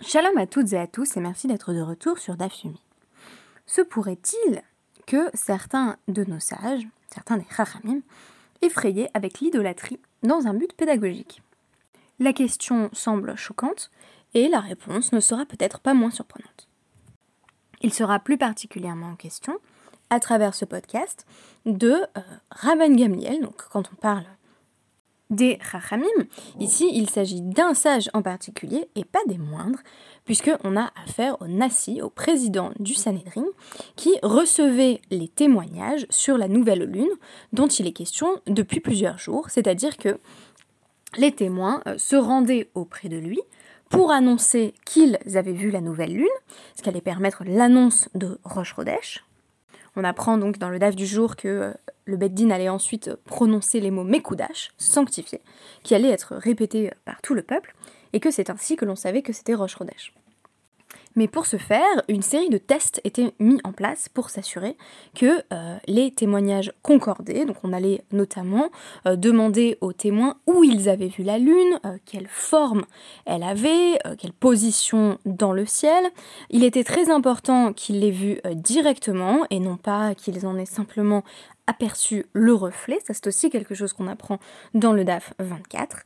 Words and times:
Shalom 0.00 0.38
à 0.38 0.46
toutes 0.46 0.72
et 0.74 0.78
à 0.78 0.86
tous 0.86 1.16
et 1.16 1.20
merci 1.20 1.48
d'être 1.48 1.72
de 1.72 1.80
retour 1.80 2.18
sur 2.18 2.36
Dafyumi. 2.36 2.80
Se 3.66 3.80
pourrait-il 3.80 4.62
que 5.06 5.28
certains 5.34 5.96
de 6.06 6.22
nos 6.22 6.38
sages, 6.38 6.86
certains 7.12 7.36
des 7.36 7.46
Chachamim, 7.54 8.02
effrayaient 8.62 9.10
avec 9.12 9.40
l'idolâtrie 9.40 9.98
dans 10.22 10.46
un 10.46 10.54
but 10.54 10.72
pédagogique? 10.72 11.42
La 12.20 12.32
question 12.32 12.90
semble 12.92 13.36
choquante 13.36 13.90
et 14.34 14.46
la 14.46 14.60
réponse 14.60 15.10
ne 15.10 15.18
sera 15.18 15.44
peut-être 15.44 15.80
pas 15.80 15.94
moins 15.94 16.12
surprenante. 16.12 16.68
Il 17.82 17.92
sera 17.92 18.20
plus 18.20 18.38
particulièrement 18.38 19.08
en 19.08 19.16
question, 19.16 19.58
à 20.10 20.20
travers 20.20 20.54
ce 20.54 20.64
podcast, 20.64 21.26
de 21.66 21.96
euh, 22.16 22.94
Gamliel, 22.94 23.40
donc 23.42 23.64
quand 23.68 23.90
on 23.92 23.96
parle 23.96 24.24
des 25.30 25.58
Chachamim. 25.60 26.06
Ici, 26.58 26.90
il 26.92 27.10
s'agit 27.10 27.40
d'un 27.40 27.74
sage 27.74 28.08
en 28.14 28.22
particulier 28.22 28.88
et 28.94 29.04
pas 29.04 29.20
des 29.26 29.38
moindres, 29.38 29.80
puisqu'on 30.24 30.76
a 30.76 30.90
affaire 31.04 31.40
au 31.40 31.46
Nassi, 31.46 32.00
au 32.02 32.10
président 32.10 32.70
du 32.78 32.94
Sanhedrin, 32.94 33.46
qui 33.96 34.18
recevait 34.22 35.00
les 35.10 35.28
témoignages 35.28 36.06
sur 36.10 36.38
la 36.38 36.48
nouvelle 36.48 36.84
lune 36.84 37.10
dont 37.52 37.68
il 37.68 37.86
est 37.86 37.92
question 37.92 38.40
depuis 38.46 38.80
plusieurs 38.80 39.18
jours, 39.18 39.50
c'est-à-dire 39.50 39.96
que 39.96 40.18
les 41.16 41.32
témoins 41.32 41.82
euh, 41.86 41.96
se 41.96 42.16
rendaient 42.16 42.70
auprès 42.74 43.08
de 43.08 43.16
lui 43.16 43.40
pour 43.88 44.10
annoncer 44.10 44.74
qu'ils 44.84 45.18
avaient 45.34 45.52
vu 45.52 45.70
la 45.70 45.80
nouvelle 45.80 46.12
lune, 46.12 46.26
ce 46.76 46.82
qui 46.82 46.88
allait 46.88 47.00
permettre 47.00 47.42
l'annonce 47.46 48.08
de 48.14 48.38
Roche 48.44 48.74
Rodesh. 48.74 49.24
On 49.96 50.04
apprend 50.04 50.38
donc 50.38 50.58
dans 50.58 50.68
le 50.68 50.78
DAF 50.78 50.94
du 50.94 51.06
jour 51.06 51.36
que 51.36 51.48
euh, 51.48 51.72
le 52.08 52.16
Beddin 52.16 52.50
allait 52.50 52.70
ensuite 52.70 53.14
prononcer 53.24 53.80
les 53.80 53.90
mots 53.90 54.02
Mekoudash, 54.02 54.70
sanctifiés, 54.78 55.42
qui 55.82 55.94
allaient 55.94 56.10
être 56.10 56.34
répétés 56.34 56.90
par 57.04 57.20
tout 57.20 57.34
le 57.34 57.42
peuple, 57.42 57.74
et 58.14 58.20
que 58.20 58.30
c'est 58.30 58.48
ainsi 58.50 58.76
que 58.76 58.86
l'on 58.86 58.96
savait 58.96 59.22
que 59.22 59.34
c'était 59.34 59.54
Rosh 59.54 59.76
Chodesh. 59.76 60.14
Mais 61.16 61.26
pour 61.26 61.46
ce 61.46 61.56
faire, 61.56 62.02
une 62.08 62.22
série 62.22 62.48
de 62.48 62.58
tests 62.58 63.00
étaient 63.02 63.32
mis 63.40 63.58
en 63.64 63.72
place 63.72 64.08
pour 64.08 64.30
s'assurer 64.30 64.76
que 65.16 65.42
euh, 65.52 65.76
les 65.88 66.12
témoignages 66.12 66.72
concordaient. 66.82 67.44
Donc 67.44 67.56
on 67.64 67.72
allait 67.72 68.02
notamment 68.12 68.70
euh, 69.04 69.16
demander 69.16 69.78
aux 69.80 69.92
témoins 69.92 70.36
où 70.46 70.62
ils 70.62 70.88
avaient 70.88 71.08
vu 71.08 71.24
la 71.24 71.38
Lune, 71.38 71.80
euh, 71.84 71.96
quelle 72.06 72.28
forme 72.28 72.84
elle 73.26 73.42
avait, 73.42 73.98
quelle 74.16 74.32
position 74.32 75.18
dans 75.26 75.52
le 75.52 75.66
ciel. 75.66 76.04
Il 76.50 76.62
était 76.62 76.84
très 76.84 77.10
important 77.10 77.72
qu'ils 77.72 78.00
l'aient 78.00 78.10
vue 78.10 78.40
directement 78.54 79.44
et 79.50 79.58
non 79.58 79.76
pas 79.76 80.14
qu'ils 80.14 80.46
en 80.46 80.56
aient 80.56 80.66
simplement 80.66 81.24
aperçu 81.68 82.26
le 82.32 82.52
reflet. 82.52 82.98
Ça 83.06 83.14
c'est 83.14 83.28
aussi 83.28 83.50
quelque 83.50 83.74
chose 83.74 83.92
qu'on 83.92 84.08
apprend 84.08 84.40
dans 84.74 84.92
le 84.92 85.04
DAF 85.04 85.34
24. 85.38 86.04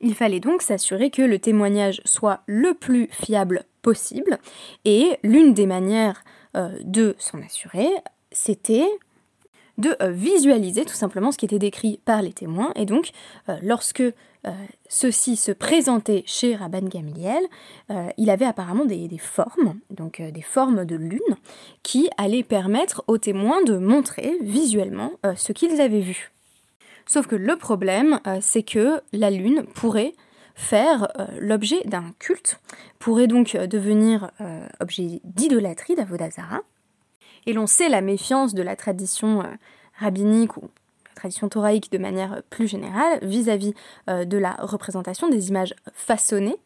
Il 0.00 0.14
fallait 0.14 0.40
donc 0.40 0.62
s'assurer 0.62 1.10
que 1.10 1.22
le 1.22 1.38
témoignage 1.38 2.00
soit 2.04 2.40
le 2.46 2.74
plus 2.74 3.08
fiable 3.12 3.64
possible, 3.82 4.38
et 4.84 5.18
l'une 5.22 5.54
des 5.54 5.66
manières 5.66 6.24
euh, 6.56 6.70
de 6.82 7.14
s'en 7.18 7.40
assurer, 7.42 7.88
c'était 8.32 8.88
de 9.78 9.96
euh, 10.02 10.10
visualiser 10.10 10.84
tout 10.84 10.94
simplement 10.94 11.32
ce 11.32 11.38
qui 11.38 11.46
était 11.46 11.58
décrit 11.58 12.00
par 12.04 12.22
les 12.22 12.32
témoins, 12.32 12.72
et 12.76 12.86
donc 12.86 13.10
euh, 13.48 13.56
lorsque 13.62 14.02
ceux-ci 14.88 15.36
se 15.36 15.52
présentaient 15.52 16.22
chez 16.26 16.56
Rabban 16.56 16.88
Gamliel, 16.88 17.42
il 18.16 18.30
avait 18.30 18.46
apparemment 18.46 18.84
des, 18.84 19.08
formes, 19.18 19.78
donc 19.90 20.22
des 20.22 20.42
formes 20.42 20.84
de 20.84 20.96
lune, 20.96 21.36
qui 21.82 22.08
allaient 22.16 22.42
permettre 22.42 23.04
aux 23.06 23.18
témoins 23.18 23.62
de 23.64 23.76
montrer 23.76 24.38
visuellement 24.40 25.12
ce 25.36 25.52
qu'ils 25.52 25.80
avaient 25.80 26.00
vu. 26.00 26.30
Sauf 27.10 27.26
que 27.26 27.34
le 27.34 27.56
problème, 27.56 28.20
euh, 28.28 28.38
c'est 28.40 28.62
que 28.62 29.02
la 29.12 29.32
Lune 29.32 29.64
pourrait 29.74 30.14
faire 30.54 31.08
euh, 31.18 31.26
l'objet 31.40 31.82
d'un 31.84 32.14
culte, 32.20 32.60
pourrait 33.00 33.26
donc 33.26 33.56
euh, 33.56 33.66
devenir 33.66 34.30
objet 34.78 35.20
d'idolâtrie 35.24 35.96
d'Avodazara. 35.96 36.60
Et 37.46 37.52
l'on 37.52 37.66
sait 37.66 37.88
la 37.88 38.00
méfiance 38.00 38.54
de 38.54 38.62
la 38.62 38.76
tradition 38.76 39.42
rabbinique 39.98 40.56
ou 40.56 40.70
tradition 41.20 41.48
thoraïque 41.48 41.92
de 41.92 41.98
manière 41.98 42.42
plus 42.50 42.66
générale 42.66 43.18
vis-à-vis 43.22 43.74
de 44.08 44.38
la 44.38 44.52
représentation 44.58 45.28
des 45.28 45.48
images 45.50 45.74
façonnées. 45.92 46.56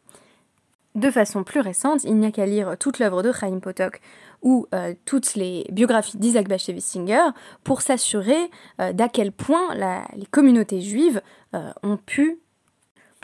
De 0.95 1.11
façon 1.11 1.43
plus 1.43 1.59
récente, 1.59 2.05
il 2.05 2.15
n'y 2.15 2.25
a 2.25 2.31
qu'à 2.31 2.45
lire 2.45 2.77
toute 2.79 2.99
l'œuvre 2.99 3.21
de 3.21 3.33
Chaim 3.33 3.59
Potok 3.59 3.99
ou 4.41 4.65
euh, 4.73 4.93
toutes 5.03 5.35
les 5.35 5.65
biographies 5.69 6.17
d'Isaac 6.17 6.47
Bashevis 6.47 6.81
Singer 6.81 7.31
pour 7.65 7.81
s'assurer 7.81 8.49
euh, 8.79 8.93
d'à 8.93 9.09
quel 9.09 9.33
point 9.33 9.75
les 10.15 10.25
communautés 10.27 10.79
juives 10.79 11.21
euh, 11.53 11.69
ont 11.83 11.97
pu 11.97 12.39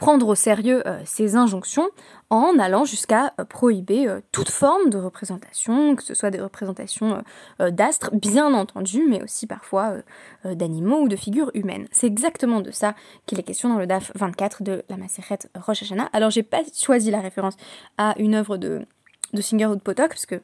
prendre 0.01 0.27
au 0.27 0.33
sérieux 0.33 0.81
euh, 0.87 0.99
ces 1.05 1.35
injonctions 1.35 1.87
en 2.31 2.57
allant 2.57 2.85
jusqu'à 2.85 3.33
euh, 3.39 3.45
prohiber 3.45 4.07
euh, 4.07 4.19
toute 4.31 4.49
forme 4.49 4.89
de 4.89 4.97
représentation, 4.97 5.95
que 5.95 6.01
ce 6.01 6.15
soit 6.15 6.31
des 6.31 6.41
représentations 6.41 7.21
d'astres, 7.59 8.09
bien 8.15 8.51
entendu, 8.55 9.05
mais 9.07 9.21
aussi 9.21 9.45
parfois 9.45 9.97
d'animaux 10.43 11.01
ou 11.01 11.07
de 11.07 11.15
figures 11.15 11.51
humaines. 11.53 11.87
C'est 11.91 12.07
exactement 12.07 12.61
de 12.61 12.71
ça 12.71 12.95
qu'il 13.27 13.39
est 13.39 13.43
question 13.43 13.69
dans 13.69 13.77
le 13.77 13.85
DAF 13.85 14.11
24 14.15 14.63
de 14.63 14.83
la 14.89 14.97
Maseret 14.97 15.37
Rosh 15.55 15.83
Hashanah. 15.83 16.09
Alors 16.13 16.31
j'ai 16.31 16.41
pas 16.41 16.61
choisi 16.73 17.11
la 17.11 17.19
référence 17.19 17.55
à 17.99 18.15
une 18.17 18.33
œuvre 18.33 18.57
de, 18.57 18.85
de 19.33 19.41
Singer 19.41 19.67
ou 19.67 19.75
de 19.75 19.81
Potok, 19.81 20.09
parce 20.09 20.25
que 20.25 20.41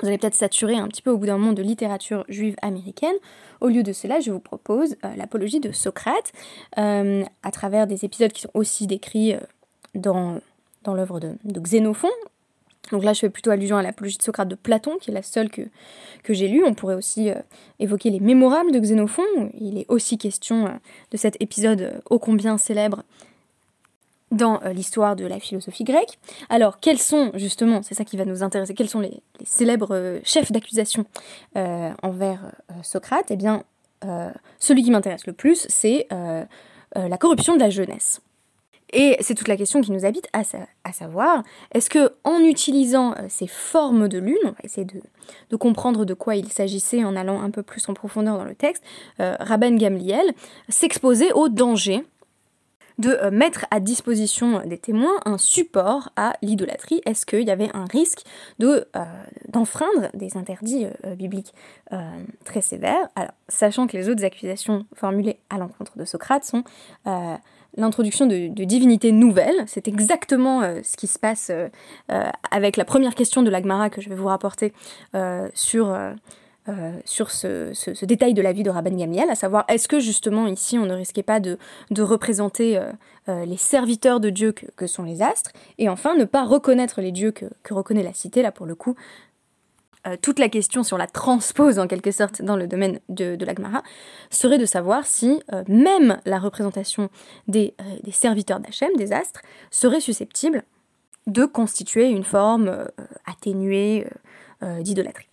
vous 0.00 0.08
allez 0.08 0.18
peut-être 0.18 0.34
saturer 0.34 0.76
un 0.76 0.88
petit 0.88 1.02
peu 1.02 1.10
au 1.10 1.18
bout 1.18 1.26
d'un 1.26 1.38
moment 1.38 1.52
de 1.52 1.62
littérature 1.62 2.24
juive 2.28 2.56
américaine. 2.62 3.14
Au 3.60 3.68
lieu 3.68 3.82
de 3.82 3.92
cela, 3.92 4.20
je 4.20 4.30
vous 4.30 4.40
propose 4.40 4.96
euh, 5.04 5.14
l'apologie 5.16 5.60
de 5.60 5.72
Socrate, 5.72 6.32
euh, 6.78 7.24
à 7.42 7.50
travers 7.50 7.86
des 7.86 8.04
épisodes 8.04 8.32
qui 8.32 8.42
sont 8.42 8.50
aussi 8.54 8.86
décrits 8.86 9.34
euh, 9.34 9.40
dans, 9.94 10.40
dans 10.84 10.94
l'œuvre 10.94 11.20
de, 11.20 11.60
Xénophon. 11.60 12.10
Donc 12.92 13.02
là, 13.02 13.12
je 13.14 13.20
fais 13.20 13.30
plutôt 13.30 13.50
allusion 13.50 13.76
à 13.76 13.82
l'apologie 13.82 14.18
de 14.18 14.22
Socrate 14.22 14.48
de 14.48 14.54
Platon, 14.54 14.98
qui 15.00 15.10
est 15.10 15.14
la 15.14 15.22
seule 15.22 15.50
que, 15.50 15.62
que 16.22 16.34
j'ai 16.34 16.46
lue. 16.46 16.62
On 16.64 16.74
pourrait 16.74 16.94
aussi 16.94 17.30
évoquer 17.80 18.10
les 18.10 18.20
mémorables 18.20 18.70
de 18.70 18.78
Xénophon. 18.78 19.24
Il 19.58 19.78
est 19.78 19.86
aussi 19.88 20.18
question 20.18 20.78
de 21.10 21.16
cet 21.16 21.36
épisode 21.40 22.00
ô 22.08 22.20
combien 22.20 22.58
célèbre 22.58 23.02
dans 24.32 24.60
euh, 24.62 24.72
l'histoire 24.72 25.16
de 25.16 25.24
la 25.24 25.38
philosophie 25.38 25.84
grecque. 25.84 26.18
Alors, 26.48 26.80
quels 26.80 26.98
sont, 26.98 27.30
justement, 27.34 27.82
c'est 27.82 27.94
ça 27.94 28.04
qui 28.04 28.16
va 28.16 28.24
nous 28.24 28.42
intéresser, 28.42 28.74
quels 28.74 28.88
sont 28.88 29.00
les, 29.00 29.22
célèbres 29.44 29.94
euh, 29.94 30.20
chefs 30.24 30.50
d'accusation 30.50 31.04
euh, 31.56 31.90
envers 32.02 32.52
Socrate? 32.82 33.26
Eh 33.30 33.36
bien, 33.36 33.62
celui 34.60 34.84
qui 34.84 34.90
m'intéresse 34.90 35.26
le 35.26 35.32
plus, 35.32 35.66
c'est 35.68 36.06
la 36.94 37.18
corruption 37.18 37.54
de 37.54 37.60
la 37.60 37.70
jeunesse. 37.70 38.20
Et 38.92 39.16
c'est 39.18 39.34
toute 39.34 39.48
la 39.48 39.56
question 39.56 39.80
qui 39.80 39.90
nous 39.90 40.04
habite, 40.04 40.28
à, 40.32 40.92
savoir, 40.92 41.42
est-ce 41.72 41.90
que 41.90 42.12
en 42.22 42.38
utilisant 42.38 43.16
ces 43.28 43.48
formes 43.48 44.06
de 44.06 44.18
lune, 44.18 44.36
on 44.44 44.50
va 44.50 44.58
essayer 44.62 44.86
de, 44.86 45.56
comprendre 45.56 46.04
de 46.04 46.14
quoi 46.14 46.36
il 46.36 46.52
s'agissait 46.52 47.02
en 47.02 47.16
allant 47.16 47.42
un 47.42 47.50
peu 47.50 47.64
plus 47.64 47.88
en 47.88 47.94
profondeur 47.94 48.38
dans 48.38 48.44
le 48.44 48.54
texte, 48.54 48.84
Rabban 49.18 49.74
Gamliel 49.74 50.34
s'exposait 50.68 51.32
au 51.32 51.48
danger 51.48 52.04
de 52.98 53.10
euh, 53.10 53.30
mettre 53.30 53.66
à 53.70 53.80
disposition 53.80 54.62
des 54.66 54.78
témoins 54.78 55.14
un 55.24 55.38
support 55.38 56.10
à 56.16 56.34
l'idolâtrie. 56.42 57.00
Est-ce 57.06 57.26
qu'il 57.26 57.42
y 57.42 57.50
avait 57.50 57.70
un 57.74 57.84
risque 57.84 58.22
euh, 58.62 58.84
d'enfreindre 59.48 60.08
des 60.14 60.36
interdits 60.36 60.86
euh, 61.04 61.14
bibliques 61.14 61.52
très 62.44 62.60
sévères? 62.60 63.08
Alors, 63.14 63.32
sachant 63.48 63.86
que 63.86 63.96
les 63.96 64.08
autres 64.08 64.24
accusations 64.24 64.86
formulées 64.94 65.38
à 65.50 65.58
l'encontre 65.58 65.96
de 65.98 66.04
Socrate 66.04 66.44
sont 66.44 66.64
l'introduction 67.76 68.26
de, 68.26 68.48
de, 68.48 68.64
divinités 68.64 69.12
nouvelles. 69.12 69.64
C'est 69.66 69.86
exactement 69.86 70.62
ce 70.82 70.96
qui 70.96 71.06
se 71.06 71.18
passe 71.18 71.52
avec 72.50 72.76
la 72.76 72.84
première 72.84 73.14
question 73.14 73.42
de 73.42 73.50
l'Agmara 73.50 73.90
que 73.90 74.00
je 74.00 74.08
vais 74.08 74.14
vous 74.14 74.26
rapporter 74.26 74.72
sur 75.54 75.96
euh, 76.68 76.98
sur 77.04 77.30
ce, 77.30 78.04
détail 78.04 78.34
de 78.34 78.42
la 78.42 78.52
vie 78.52 78.64
de 78.64 78.70
Rabban 78.70 78.96
Gamliel, 78.96 79.30
à 79.30 79.36
savoir 79.36 79.64
est-ce 79.68 79.86
que 79.86 80.00
justement 80.00 80.48
ici 80.48 80.78
on 80.78 80.86
ne 80.86 80.94
risquait 80.94 81.22
pas 81.22 81.38
de, 81.38 81.58
représenter 81.96 82.76
euh, 82.76 82.90
euh, 83.28 83.44
les 83.44 83.56
serviteurs 83.56 84.18
de 84.18 84.30
Dieu 84.30 84.52
que, 84.52 84.86
sont 84.88 85.04
les 85.04 85.22
astres, 85.22 85.52
et 85.78 85.88
enfin 85.88 86.16
ne 86.16 86.24
pas 86.24 86.44
reconnaître 86.44 87.00
les 87.00 87.12
dieux 87.12 87.30
que, 87.30 87.46
reconnaît 87.70 88.02
la 88.02 88.12
cité, 88.12 88.42
là 88.42 88.50
pour 88.50 88.66
le 88.66 88.74
coup. 88.74 88.96
toute 90.22 90.40
la 90.40 90.48
question 90.48 90.82
sur 90.82 90.98
la 90.98 91.06
transpose 91.06 91.78
en 91.78 91.86
quelque 91.86 92.10
sorte 92.10 92.42
dans 92.42 92.56
le 92.56 92.66
domaine 92.66 92.98
de, 93.08 93.36
de 93.36 93.44
l'Agmara 93.44 93.82
serait 94.30 94.58
de 94.58 94.66
savoir 94.66 95.06
si 95.06 95.40
même 95.68 96.18
la 96.24 96.38
représentation 96.38 97.10
des, 97.46 97.74
des 98.02 98.12
serviteurs 98.12 98.60
d'Hachem, 98.60 98.90
des 98.96 99.12
astres, 99.12 99.42
serait 99.70 100.00
susceptible 100.00 100.64
de 101.26 101.44
constituer 101.44 102.08
une 102.08 102.24
forme 102.24 102.86
atténuée 103.26 104.06
d'idolâtrie. 104.80 105.28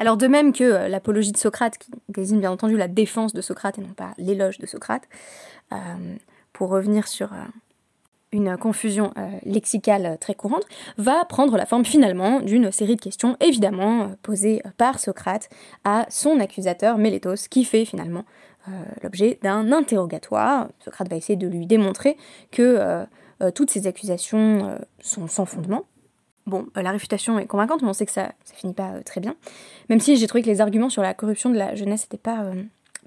Alors 0.00 0.16
de 0.16 0.26
même 0.26 0.54
que 0.54 0.64
euh, 0.64 0.88
l'apologie 0.88 1.30
de 1.30 1.36
Socrate, 1.36 1.76
qui 1.76 1.90
désigne 2.08 2.40
bien 2.40 2.50
entendu 2.50 2.78
la 2.78 2.88
défense 2.88 3.34
de 3.34 3.42
Socrate 3.42 3.78
et 3.78 3.82
non 3.82 3.92
pas 3.92 4.14
l'éloge 4.16 4.56
de 4.58 4.64
Socrate, 4.64 5.02
euh, 5.72 5.76
pour 6.54 6.70
revenir 6.70 7.06
sur 7.06 7.34
euh, 7.34 7.36
une 8.32 8.56
confusion 8.56 9.12
lexicale 9.44 10.16
très 10.18 10.34
courante, 10.34 10.64
va 10.96 11.24
prendre 11.26 11.56
la 11.56 11.66
forme 11.66 11.84
finalement 11.84 12.40
d'une 12.40 12.72
série 12.72 12.96
de 12.96 13.00
questions 13.00 13.36
évidemment 13.40 14.12
posées 14.22 14.62
par 14.78 15.00
Socrate 15.00 15.50
à 15.84 16.06
son 16.08 16.38
accusateur 16.40 16.96
Mélétos, 16.96 17.48
qui 17.50 17.64
fait 17.64 17.84
finalement 17.84 18.24
l'objet 19.02 19.40
d'un 19.42 19.72
interrogatoire. 19.72 20.68
Socrate 20.84 21.08
va 21.08 21.16
essayer 21.16 21.36
de 21.36 21.48
lui 21.48 21.66
démontrer 21.66 22.16
que 22.52 23.04
toutes 23.52 23.72
ces 23.72 23.88
accusations 23.88 24.78
sont 25.00 25.26
sans 25.26 25.44
fondement, 25.44 25.86
Bon, 26.46 26.66
la 26.74 26.90
réfutation 26.90 27.38
est 27.38 27.46
convaincante, 27.46 27.82
mais 27.82 27.88
on 27.88 27.92
sait 27.92 28.06
que 28.06 28.12
ça, 28.12 28.32
ça 28.44 28.54
finit 28.54 28.74
pas 28.74 29.00
très 29.04 29.20
bien. 29.20 29.34
Même 29.88 30.00
si 30.00 30.16
j'ai 30.16 30.26
trouvé 30.26 30.42
que 30.42 30.48
les 30.48 30.60
arguments 30.60 30.90
sur 30.90 31.02
la 31.02 31.14
corruption 31.14 31.50
de 31.50 31.56
la 31.56 31.74
jeunesse 31.74 32.02
n'étaient 32.02 32.16
pas, 32.16 32.44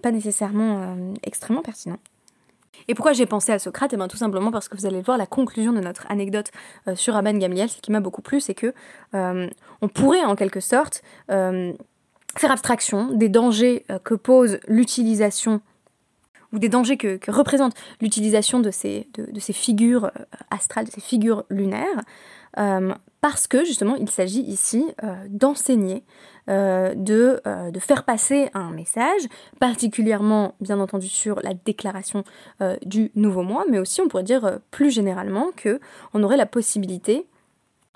pas 0.02 0.12
nécessairement 0.12 0.96
extrêmement 1.24 1.62
pertinents. 1.62 2.00
Et 2.88 2.96
pourquoi 2.96 3.14
j'ai 3.14 3.26
pensé 3.26 3.52
à 3.52 3.60
Socrate? 3.60 3.94
Eh 3.94 3.98
bien 3.98 4.08
tout 4.08 4.18
simplement 4.18 4.52
parce 4.52 4.68
que 4.68 4.78
vous 4.78 4.86
allez 4.86 5.02
voir 5.02 5.18
la 5.18 5.26
conclusion 5.26 5.74
de 5.74 5.80
notre 5.80 6.10
anecdote 6.10 6.52
euh, 6.88 6.96
sur 6.96 7.14
Rabban 7.14 7.38
Gamliel, 7.38 7.70
ce 7.70 7.82
qui 7.82 7.92
m'a 7.92 8.00
beaucoup 8.00 8.22
plu, 8.22 8.42
c'est 8.42 8.54
que 8.54 8.74
euh, 9.14 9.50
on 9.82 9.88
pourrait 9.88 10.24
en 10.24 10.36
quelque 10.36 10.60
sorte 10.60 11.02
euh, 11.32 11.74
faire 12.38 12.52
abstraction 12.52 13.12
des 13.14 13.30
dangers 13.30 13.86
que 14.04 14.16
pose 14.16 14.60
l'utilisation 14.68 15.62
ou 16.54 16.60
des 16.60 16.70
dangers 16.70 16.98
que, 16.98 17.20
représente 17.30 17.74
l'utilisation 18.02 18.60
de 18.60 18.72
ces, 18.72 19.08
de, 19.16 19.40
ces 19.40 19.54
figures 19.54 20.12
astrales, 20.50 20.86
de 20.86 20.92
ces 20.92 21.02
figures 21.02 21.44
lunaires, 21.50 22.02
parce 23.22 23.48
que 23.48 23.66
justement 23.66 23.96
il 23.96 24.10
s'agit 24.10 24.42
ici 24.42 24.86
d'enseigner 25.30 26.04
euh, 26.50 26.94
de, 26.94 27.40
euh, 27.48 27.72
de, 27.72 27.80
faire 27.80 28.04
passer 28.04 28.50
un 28.54 28.72
message, 28.72 29.22
particulièrement 29.62 30.56
bien 30.60 30.78
entendu 30.82 31.08
sur 31.08 31.40
la 31.42 31.54
déclaration 31.54 32.26
euh, 32.60 32.76
du 32.86 33.12
nouveau 33.16 33.44
mois, 33.44 33.64
mais 33.70 33.80
aussi 33.80 34.02
on 34.02 34.10
pourrait 34.10 34.24
dire 34.24 34.60
plus 34.70 34.92
généralement 34.92 35.52
que 35.56 35.80
on 36.14 36.22
aurait 36.22 36.36
la 36.36 36.46
possibilité 36.46 37.26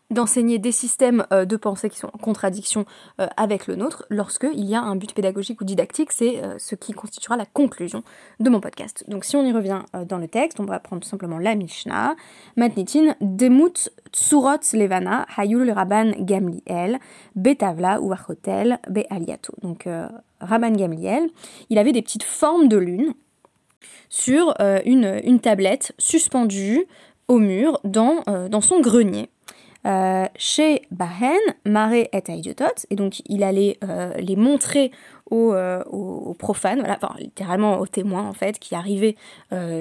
d'enseigner 0.09 0.57
des 0.57 0.71
systèmes 0.71 1.25
euh, 1.33 1.45
de 1.45 1.57
pensée 1.57 1.89
qui 1.89 1.97
sont 1.99 2.09
en 2.13 2.17
contradiction 2.17 2.85
euh, 3.19 3.27
avec 3.35 3.67
le 3.67 3.75
nôtre 3.75 4.05
lorsqu'il 4.09 4.63
y 4.63 4.73
a 4.73 4.81
un 4.81 4.95
but 4.95 5.13
pédagogique 5.13 5.59
ou 5.61 5.65
didactique, 5.65 6.11
c'est 6.11 6.43
euh, 6.43 6.55
ce 6.59 6.75
qui 6.75 6.93
constituera 6.93 7.35
la 7.35 7.45
conclusion 7.45 8.03
de 8.39 8.49
mon 8.49 8.61
podcast. 8.61 9.03
Donc 9.07 9.25
si 9.25 9.35
on 9.35 9.45
y 9.45 9.51
revient 9.51 9.81
dans 10.07 10.17
le 10.17 10.27
texte, 10.27 10.59
on 10.59 10.65
va 10.65 10.79
prendre 10.79 11.03
simplement 11.03 11.39
la 11.39 11.55
Mishnah, 11.55 12.15
Matnitin, 12.55 13.15
Demut 13.21 13.89
Tsurot 14.13 14.59
Levana, 14.73 15.25
Hayul 15.35 15.69
Rabban 15.71 16.11
Gamliel, 16.19 16.99
Betavla 17.35 18.01
ou 18.01 18.13
Achotel, 18.13 18.79
Be'aliato. 18.89 19.53
Donc 19.61 19.87
Rabban 20.39 20.71
Gamliel, 20.71 21.29
il 21.69 21.77
avait 21.77 21.91
des 21.91 22.01
petites 22.01 22.23
formes 22.23 22.67
de 22.67 22.77
lune 22.77 23.13
sur 24.09 24.53
une, 24.85 25.39
tablette 25.41 25.93
suspendue 25.97 26.85
au 27.27 27.39
mur 27.39 27.79
dans 27.83 28.61
son 28.61 28.79
grenier. 28.79 29.29
Euh, 29.85 30.25
chez 30.35 30.81
Bahen, 30.91 31.37
Maré 31.65 32.09
et 32.11 32.21
Aidiotot, 32.27 32.65
et 32.89 32.95
donc 32.95 33.21
il 33.27 33.43
allait 33.43 33.77
euh, 33.83 34.11
les 34.15 34.35
montrer 34.35 34.91
aux, 35.29 35.53
euh, 35.53 35.83
profanes, 36.39 36.79
voilà, 36.79 36.97
enfin, 37.01 37.15
littéralement 37.19 37.79
aux 37.79 37.85
témoins 37.85 38.27
en 38.27 38.33
fait, 38.33 38.59
qui 38.59 38.75
arrivaient 38.75 39.15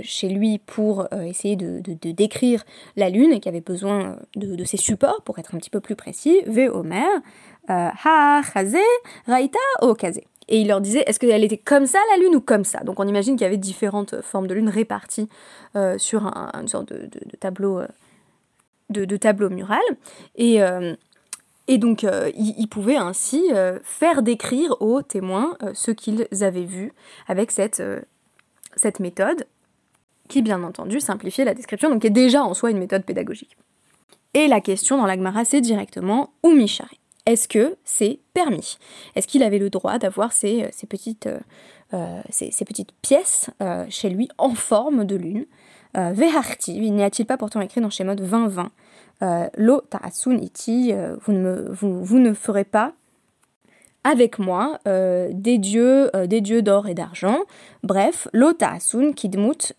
chez 0.03 0.29
lui 0.29 0.59
pour 0.59 1.09
essayer 1.25 1.57
de, 1.57 1.81
décrire 2.13 2.65
la 2.97 3.11
lune 3.11 3.33
et 3.33 3.41
qui 3.41 3.49
avaient 3.49 3.61
besoin 3.61 4.17
de, 4.35 4.65
ces 4.65 4.77
supports 4.77 5.23
pour 5.23 5.39
être 5.39 5.55
un 5.55 5.59
petit 5.59 5.71
peu 5.71 5.81
plus 5.81 5.97
précis. 5.97 6.41
Ve 6.47 6.69
Omer, 6.73 7.09
Ha 7.69 8.43
Chazé, 8.53 8.83
Raïta 9.27 9.59
O 9.83 9.95
Kazé. 9.95 10.27
Et 10.49 10.61
il 10.61 10.69
leur 10.69 10.81
disait, 10.81 11.03
est-ce 11.07 11.19
qu'elle 11.19 11.43
était 11.43 11.59
comme 11.59 11.87
ça 11.87 11.99
la 12.13 12.23
lune 12.23 12.37
ou 12.37 12.41
comme 12.41 12.65
ça? 12.65 12.81
Donc 12.85 13.01
on 13.01 13.07
imagine 13.09 13.35
qu'il 13.35 13.45
y 13.45 13.49
avait 13.49 13.57
différentes 13.57 14.21
formes 14.23 14.47
de 14.47 14.55
lune 14.55 14.69
réparties 14.69 15.29
sur 15.97 16.27
un, 16.27 16.51
une 16.61 16.69
sorte 16.69 16.93
de, 16.93 17.09
tableau 17.39 17.81
de, 18.91 19.17
tableau 19.17 19.51
mural. 19.51 19.81
Et, 20.35 20.63
euh, 20.63 20.95
et 21.69 21.79
donc, 21.79 22.05
euh, 22.05 22.31
ils, 22.37 22.69
pouvaient 22.69 22.97
ainsi 22.97 23.51
euh, 23.53 23.79
faire 23.83 24.23
décrire 24.23 24.81
aux 24.81 25.03
témoins 25.03 25.57
ce 25.75 25.91
qu'ils 25.91 26.27
avaient 26.41 26.65
vu 26.65 26.93
avec 27.27 27.51
cette, 27.51 27.83
méthode, 29.01 29.47
qui, 30.29 30.43
bien 30.43 30.63
entendu, 30.63 31.01
simplifiait 31.01 31.45
la 31.45 31.55
description, 31.55 31.91
donc 31.91 32.05
est 32.05 32.11
déjà 32.11 32.43
en 32.43 32.55
soi 32.55 32.71
une 32.71 32.79
méthode 32.79 33.05
pédagogique. 33.05 33.57
Et 34.35 34.49
la 34.49 34.61
question 34.61 34.99
dans 34.99 35.07
l'Agmara, 35.07 35.45
c'est 35.45 35.61
directement 35.61 36.33
ou. 36.43 36.53
Est-ce 37.27 37.49
que 37.49 37.77
c'est 37.85 38.21
permis? 38.35 38.79
Est-ce 39.17 39.27
qu'il 39.27 39.43
avait 39.43 39.59
le 39.59 39.71
droit 39.71 39.99
d'avoir 39.99 40.33
ces, 40.33 40.71
petites 40.89 41.29
pièces 43.03 43.51
chez 43.89 44.11
lui 44.11 44.29
en 44.39 44.55
forme 44.55 45.05
de 45.05 45.17
lune? 45.17 45.47
Euh, 45.97 46.13
Vehartiv, 46.13 46.83
n'y 46.83 47.03
a-t-il 47.03 47.27
pas 47.27 47.37
pourtant 47.37 47.61
écrit 47.61 47.81
dans 47.81 47.91
Shemot 47.91 48.15
20-20 48.15 48.69
euh, 49.23 49.49
Lo 49.57 49.81
ta'asun 49.81 50.39
iti, 50.39 50.93
euh, 50.93 51.17
vous, 51.25 52.19
ne 52.19 52.35
ferez 52.35 52.65
pas 52.65 52.93
avec 54.05 54.39
moi 54.39 54.79
des 54.85 55.59
dieux 55.59 56.13
des 56.29 56.41
dieux 56.41 56.63
d'or 56.63 56.87
et 56.87 56.95
d'argent. 56.95 57.39
Bref, 57.83 58.29
lo 58.33 58.53
ta'asun 58.53 59.13
kidmut 59.13 59.73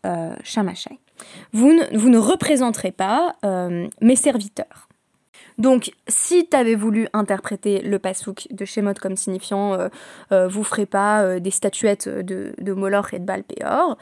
shamashai. 0.43 0.99
Vous 1.53 1.71
ne, 1.71 1.97
vous 1.97 2.09
ne 2.09 2.17
représenterez 2.17 2.91
pas 2.91 3.35
mes 4.01 4.15
serviteurs. 4.17 4.86
Donc, 5.57 5.91
si 6.07 6.47
tu 6.47 6.55
avais 6.55 6.75
voulu 6.75 7.07
interpréter 7.13 7.81
le 7.81 7.97
pasouk 7.97 8.47
de 8.51 8.63
Shemot 8.63 8.93
comme 9.01 9.15
signifiant 9.15 9.73
euh, 9.73 9.89
euh, 10.31 10.47
vous 10.47 10.63
ferez 10.63 10.85
pas 10.85 11.23
euh, 11.23 11.39
des 11.39 11.49
statuettes 11.49 12.07
de, 12.07 12.53
de 12.57 12.73
Moloch 12.73 13.13
et 13.13 13.19
de 13.19 13.25
Balpéor, 13.25 13.97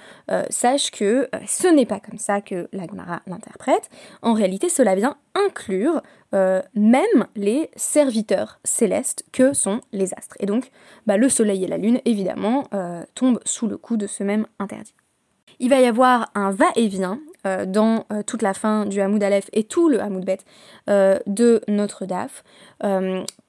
sache 0.50 0.92
que 0.92 1.30
ce 1.48 1.68
n'est 1.68 1.86
pas 1.86 2.00
comme 2.00 2.20
ça 2.20 2.42
que 2.42 2.68
l'Agmara 2.74 3.22
l'interprète. 3.28 3.90
En 4.22 4.34
réalité, 4.34 4.70
cela 4.70 4.96
vient 4.96 5.18
inclure 5.34 6.02
même 6.34 7.28
les 7.36 7.70
serviteurs 7.78 8.60
célestes 8.66 9.24
que 9.32 9.54
sont 9.54 9.80
les 9.94 10.14
astres. 10.14 10.36
Et 10.40 10.46
donc, 10.46 10.70
bah, 11.06 11.16
le 11.16 11.30
soleil 11.30 11.64
et 11.64 11.68
la 11.68 11.78
lune, 11.78 12.02
évidemment, 12.04 12.68
tombent 13.14 13.40
sous 13.46 13.68
le 13.68 13.78
coup 13.78 13.96
de 13.96 14.08
ce 14.08 14.24
même 14.24 14.46
interdit. 14.60 14.94
Il 15.60 15.70
va 15.70 15.80
y 15.80 15.86
avoir 15.86 16.30
un 16.36 16.52
va-et-vient 16.52 17.20
euh, 17.46 17.66
dans 17.66 18.06
euh, 18.12 18.24
toute 18.26 18.42
la 18.42 18.54
fin 18.54 18.86
du 18.86 19.02
Hamoud 19.02 19.22
Aleph 19.24 19.50
et 19.54 19.64
tout 19.64 19.90
le 19.90 20.02
Hamoud 20.02 20.26
Bet 20.26 20.40
euh, 20.90 21.20
de 21.28 21.62
notre 21.68 22.06
DAF 22.06 22.44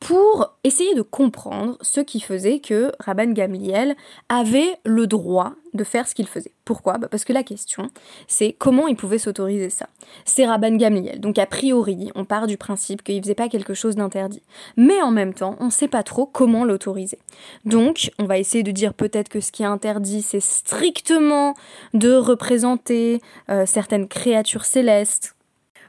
pour 0.00 0.56
essayer 0.64 0.94
de 0.94 1.02
comprendre 1.02 1.76
ce 1.80 2.00
qui 2.00 2.20
faisait 2.20 2.60
que 2.60 2.92
Rabban 3.00 3.32
Gamliel 3.32 3.96
avait 4.28 4.78
le 4.84 5.06
droit 5.06 5.54
de 5.76 5.84
faire 5.84 6.08
ce 6.08 6.14
qu'il 6.14 6.26
faisait. 6.26 6.52
Pourquoi 6.64 6.98
bah, 6.98 7.08
Parce 7.10 7.24
que 7.24 7.32
la 7.32 7.42
question, 7.42 7.90
c'est 8.26 8.52
comment 8.52 8.88
il 8.88 8.96
pouvait 8.96 9.18
s'autoriser 9.18 9.70
ça. 9.70 9.88
C'est 10.24 10.46
Rabban 10.46 10.76
Gamliel, 10.76 11.20
donc 11.20 11.38
a 11.38 11.46
priori, 11.46 12.10
on 12.14 12.24
part 12.24 12.46
du 12.46 12.56
principe 12.56 13.02
qu'il 13.02 13.22
faisait 13.22 13.34
pas 13.34 13.48
quelque 13.48 13.74
chose 13.74 13.96
d'interdit. 13.96 14.42
Mais 14.76 15.00
en 15.02 15.10
même 15.10 15.34
temps, 15.34 15.56
on 15.60 15.66
ne 15.66 15.70
sait 15.70 15.88
pas 15.88 16.02
trop 16.02 16.26
comment 16.26 16.64
l'autoriser. 16.64 17.18
Donc, 17.64 18.10
on 18.18 18.24
va 18.24 18.38
essayer 18.38 18.64
de 18.64 18.70
dire 18.70 18.94
peut-être 18.94 19.28
que 19.28 19.40
ce 19.40 19.52
qui 19.52 19.62
est 19.62 19.66
interdit, 19.66 20.22
c'est 20.22 20.40
strictement 20.40 21.54
de 21.94 22.14
représenter 22.14 23.20
euh, 23.50 23.66
certaines 23.66 24.08
créatures 24.08 24.64
célestes 24.64 25.35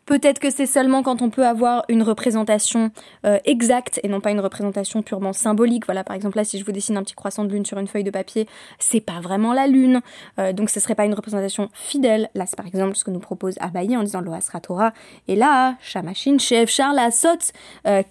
Peut-être 0.07 0.39
que 0.39 0.49
c'est 0.49 0.65
seulement 0.65 1.03
quand 1.03 1.21
on 1.21 1.29
peut 1.29 1.45
avoir 1.45 1.83
une 1.89 2.01
représentation 2.01 2.91
euh, 3.25 3.39
exacte 3.43 3.99
et 4.03 4.07
non 4.07 4.21
pas 4.21 4.31
une 4.31 4.39
représentation 4.39 5.01
purement 5.01 5.33
symbolique. 5.33 5.85
Voilà, 5.85 6.05
par 6.05 6.15
exemple 6.15 6.37
là, 6.37 6.45
si 6.45 6.57
je 6.57 6.63
vous 6.63 6.71
dessine 6.71 6.95
un 6.95 7.03
petit 7.03 7.13
croissant 7.13 7.43
de 7.43 7.51
lune 7.51 7.65
sur 7.65 7.77
une 7.77 7.87
feuille 7.87 8.05
de 8.05 8.09
papier, 8.09 8.47
c'est 8.79 9.01
pas 9.01 9.19
vraiment 9.19 9.51
la 9.51 9.67
lune, 9.67 9.99
euh, 10.39 10.53
donc 10.53 10.69
ce 10.69 10.79
serait 10.79 10.95
pas 10.95 11.03
une 11.03 11.13
représentation 11.13 11.69
fidèle. 11.73 12.29
Là, 12.35 12.45
c'est 12.47 12.55
par 12.55 12.65
exemple 12.65 12.95
ce 12.95 13.03
que 13.03 13.11
nous 13.11 13.19
propose 13.19 13.55
Abaye 13.59 13.97
en 13.97 14.03
disant 14.03 14.21
Loasra 14.21 14.61
Torah. 14.61 14.93
Et 15.27 15.35
là, 15.35 15.75
Shamachin, 15.81 16.37
Chef, 16.37 16.69
Charla, 16.69 17.11
Sot, 17.11 17.51
euh, 17.85 18.01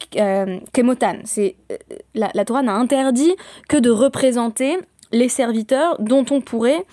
Kemotan. 0.74 1.20
La, 2.14 2.28
la 2.34 2.44
Torah 2.44 2.60
n'a 2.60 2.74
interdit 2.74 3.34
que 3.70 3.78
de 3.78 3.88
représenter 3.88 4.76
les 5.12 5.30
serviteurs 5.30 5.96
dont 5.98 6.26
on 6.30 6.42
pourrait 6.42 6.84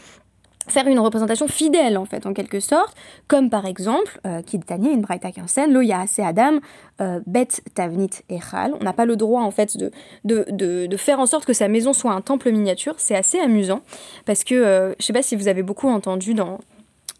faire 0.68 0.88
une 0.88 1.00
représentation 1.00 1.48
fidèle 1.48 1.98
en 1.98 2.06
fait 2.06 2.26
en 2.26 2.34
quelque 2.34 2.60
sorte 2.60 2.96
comme 3.28 3.50
par 3.50 3.66
exemple 3.66 4.20
euh, 4.26 4.42
Tanya, 4.66 4.92
une 4.92 5.02
braïta 5.02 5.30
scène 5.48 5.74
lo 5.74 5.82
assez 5.94 6.22
adam 6.22 6.60
euh, 7.02 7.20
bet 7.26 7.48
tavnit 7.74 8.10
echal 8.30 8.74
on 8.80 8.84
n'a 8.84 8.94
pas 8.94 9.06
le 9.06 9.16
droit 9.16 9.42
en 9.42 9.52
fait 9.52 9.78
de 9.78 9.92
de, 10.24 10.46
de, 10.50 10.86
de, 10.86 10.98
faire 10.98 11.20
en 11.20 11.26
sorte 11.26 11.46
que 11.46 11.54
sa 11.54 11.68
maison 11.68 11.94
soit 11.94 12.12
un 12.12 12.22
temple 12.22 12.52
miniature. 12.52 12.96
C'est 12.98 13.16
assez 13.16 13.40
amusant 13.40 13.82
parce 14.26 14.44
que 14.44 14.56
euh, 14.56 14.94
je 15.00 15.06
sais 15.06 15.14
pas 15.14 15.22
si 15.22 15.36
vous 15.36 15.48
avez 15.48 15.64
beaucoup 15.64 15.90
entendu 15.90 16.34
dans 16.34 16.60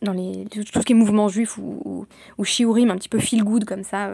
dans 0.04 0.14
les, 0.14 0.46
tout 0.52 0.64
ce 0.64 0.86
qui 0.86 0.94
est 0.94 0.96
mouvement 0.96 1.30
juif 1.30 1.58
ou, 1.58 2.06
ou, 2.38 2.44
shiurim, 2.44 2.92
un 2.92 2.98
petit 2.98 3.10
peu 3.10 3.20
feel 3.20 3.44
good 3.44 3.66
comme 3.66 3.84
ça. 3.84 4.08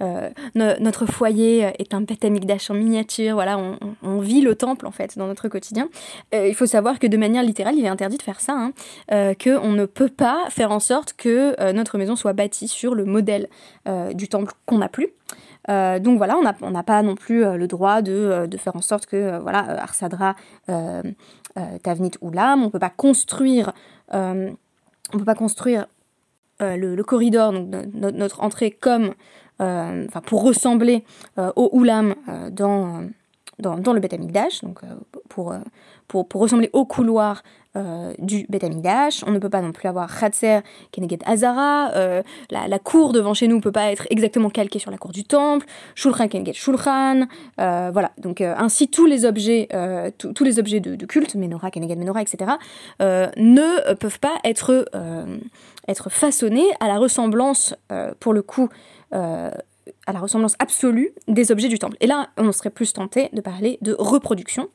Euh, 0.00 0.30
euh, 0.56 0.76
notre 0.80 1.06
foyer 1.06 1.72
est 1.78 1.94
un 1.94 2.02
Beth 2.02 2.24
en 2.70 2.74
miniature, 2.74 3.34
voilà, 3.34 3.58
on, 4.02 4.18
vit 4.20 4.40
le 4.40 4.54
temple 4.54 4.86
en 4.86 4.90
fait 4.90 5.16
dans 5.16 5.26
notre 5.26 5.48
quotidien. 5.48 5.88
Euh, 6.34 6.46
il 6.46 6.54
faut 6.54 6.66
savoir 6.66 6.98
que 6.98 7.06
de 7.06 7.16
manière 7.16 7.42
littérale, 7.42 7.74
il 7.76 7.84
est 7.84 7.88
interdit 7.88 8.18
de 8.18 8.22
faire 8.22 8.40
ça, 8.40 8.52
hein, 8.52 8.72
qu'on 9.42 9.72
ne 9.72 9.86
peut 9.86 10.08
pas 10.08 10.44
faire 10.50 10.70
en 10.70 10.80
sorte 10.80 11.14
que 11.14 11.72
notre 11.72 11.98
maison 11.98 12.16
soit 12.16 12.32
bâtie 12.32 12.68
sur 12.68 12.94
le 12.94 13.04
modèle 13.04 13.48
du 14.14 14.28
temple 14.28 14.52
qu'on 14.66 14.78
n'a 14.78 14.88
plus. 14.88 15.08
donc 15.68 16.18
voilà, 16.18 16.38
on 16.60 16.70
n'a 16.70 16.82
pas 16.82 17.02
non 17.02 17.14
plus 17.14 17.44
le 17.44 17.66
droit 17.66 18.02
de, 18.02 18.46
de, 18.46 18.56
faire 18.56 18.76
en 18.76 18.82
sorte 18.82 19.06
que 19.06 19.38
voilà, 19.38 19.58
Arsadra, 19.82 20.36
Tavnit 21.82 22.12
ou 22.20 22.30
l'âme, 22.30 22.62
on 22.62 22.66
ne 22.66 22.70
peut 22.70 22.78
pas 22.78 22.90
construire 22.90 23.72
on 25.14 25.18
peut 25.18 25.24
pas 25.24 25.34
construire 25.34 25.86
euh, 26.62 26.76
le, 26.76 27.02
corridor, 27.02 27.52
donc 27.52 27.94
notre 27.94 28.42
entrée 28.42 28.70
comme, 28.70 29.14
euh, 29.60 30.06
pour 30.26 30.42
ressembler 30.42 31.04
euh, 31.38 31.52
au 31.56 31.70
oulam 31.72 32.14
dans 32.50 33.04
dans, 33.60 33.92
le 33.92 34.00
Beth 34.00 34.14
donc 34.62 34.80
pour, 35.28 35.54
pour, 36.08 36.28
pour, 36.28 36.40
ressembler 36.40 36.70
au 36.72 36.84
couloir 36.84 37.42
euh, 37.76 38.12
du 38.18 38.46
Beth. 38.48 38.64
On 39.26 39.30
ne 39.30 39.38
peut 39.38 39.48
pas 39.48 39.60
non 39.60 39.70
plus 39.70 39.88
avoir 39.88 40.18
Khatser, 40.18 40.58
Keneged 40.90 41.22
Azara. 41.24 41.92
Euh, 41.94 42.20
la, 42.50 42.78
cour 42.80 43.12
devant 43.12 43.32
chez 43.32 43.46
nous 43.46 43.56
ne 43.56 43.60
peut 43.60 43.70
pas 43.70 43.92
être 43.92 44.08
exactement 44.10 44.50
calquée 44.50 44.80
sur 44.80 44.90
la 44.90 44.98
cour 44.98 45.12
du 45.12 45.22
temple. 45.22 45.66
Shulchan, 45.94 46.26
Keneged 46.26 46.56
Shulchan. 46.56 47.28
Euh, 47.60 47.90
voilà. 47.92 48.10
Donc 48.18 48.40
ainsi 48.40 48.88
tous 48.88 49.06
les 49.06 49.24
objets, 49.24 49.68
tous 50.18 50.44
les 50.44 50.58
objets 50.58 50.80
de, 50.80 51.06
culte, 51.06 51.36
Menorah, 51.36 51.70
Keneged 51.70 51.96
Menorah, 51.96 52.22
etc., 52.22 52.52
ne 52.98 53.94
peuvent 53.94 54.20
pas 54.20 54.34
être 54.42 54.86
être 55.88 56.10
façonnés 56.10 56.66
à 56.80 56.88
la 56.88 56.98
ressemblance, 56.98 57.74
pour 58.18 58.32
le 58.32 58.42
coup, 58.42 58.68
à 60.10 60.12
la 60.12 60.20
ressemblance 60.20 60.56
absolue 60.58 61.12
des 61.28 61.52
objets 61.52 61.68
du 61.68 61.78
temple. 61.78 61.96
Et 62.00 62.06
là, 62.06 62.30
on 62.36 62.50
serait 62.52 62.70
plus 62.70 62.92
tenté 62.92 63.30
de 63.32 63.40
parler 63.40 63.78
de 63.80 63.94
reproduction 63.98 64.68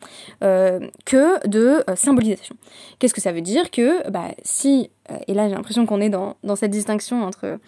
euh, 0.44 0.80
que 1.06 1.46
de 1.48 1.84
euh, 1.90 1.96
symbolisation. 1.96 2.56
Qu'est-ce 3.00 3.14
que 3.14 3.22
ça 3.22 3.34
veut 3.34 3.42
dire 3.42 3.70
Que 3.70 4.10
bah, 4.10 4.30
si, 4.44 4.90
euh, 5.12 5.18
et 5.28 5.34
là 5.34 5.50
j'ai 5.50 5.56
l'impression 5.56 5.86
qu'on 5.86 6.00
est 6.00 6.10
dans, 6.10 6.38
dans, 6.44 6.56
cette 6.56 6.72
distinction 6.72 7.24
entre 7.24 7.60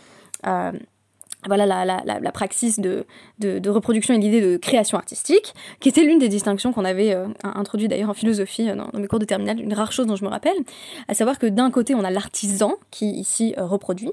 voilà 1.47 1.65
la, 1.65 1.85
la, 1.85 2.01
la, 2.03 2.31
praxis 2.31 2.79
de, 2.79 3.05
de, 3.39 3.69
reproduction 3.69 4.13
et 4.13 4.17
l'idée 4.17 4.41
de 4.41 4.57
création 4.57 4.97
artistique, 4.97 5.53
qui 5.79 5.89
était 5.89 6.03
l'une 6.03 6.19
des 6.19 6.29
distinctions 6.29 6.73
qu'on 6.73 6.85
avait 6.85 7.13
euh, 7.13 7.27
introduit 7.43 7.87
d'ailleurs 7.87 8.09
en 8.09 8.13
philosophie 8.13 8.69
euh, 8.69 8.75
dans, 8.75 8.99
mes 8.99 9.07
cours 9.07 9.19
de 9.19 9.25
terminale, 9.25 9.59
une 9.59 9.73
rare 9.73 9.91
chose 9.91 10.07
dont 10.07 10.15
je 10.15 10.23
me 10.23 10.29
rappelle, 10.29 10.57
à 11.07 11.13
savoir 11.13 11.39
que 11.39 11.47
d'un 11.47 11.71
côté 11.71 11.95
on 11.95 12.03
a 12.03 12.11
l'artisan 12.11 12.75
qui 12.91 13.09
ici 13.11 13.53
euh, 13.57 13.65
reproduit, 13.65 14.11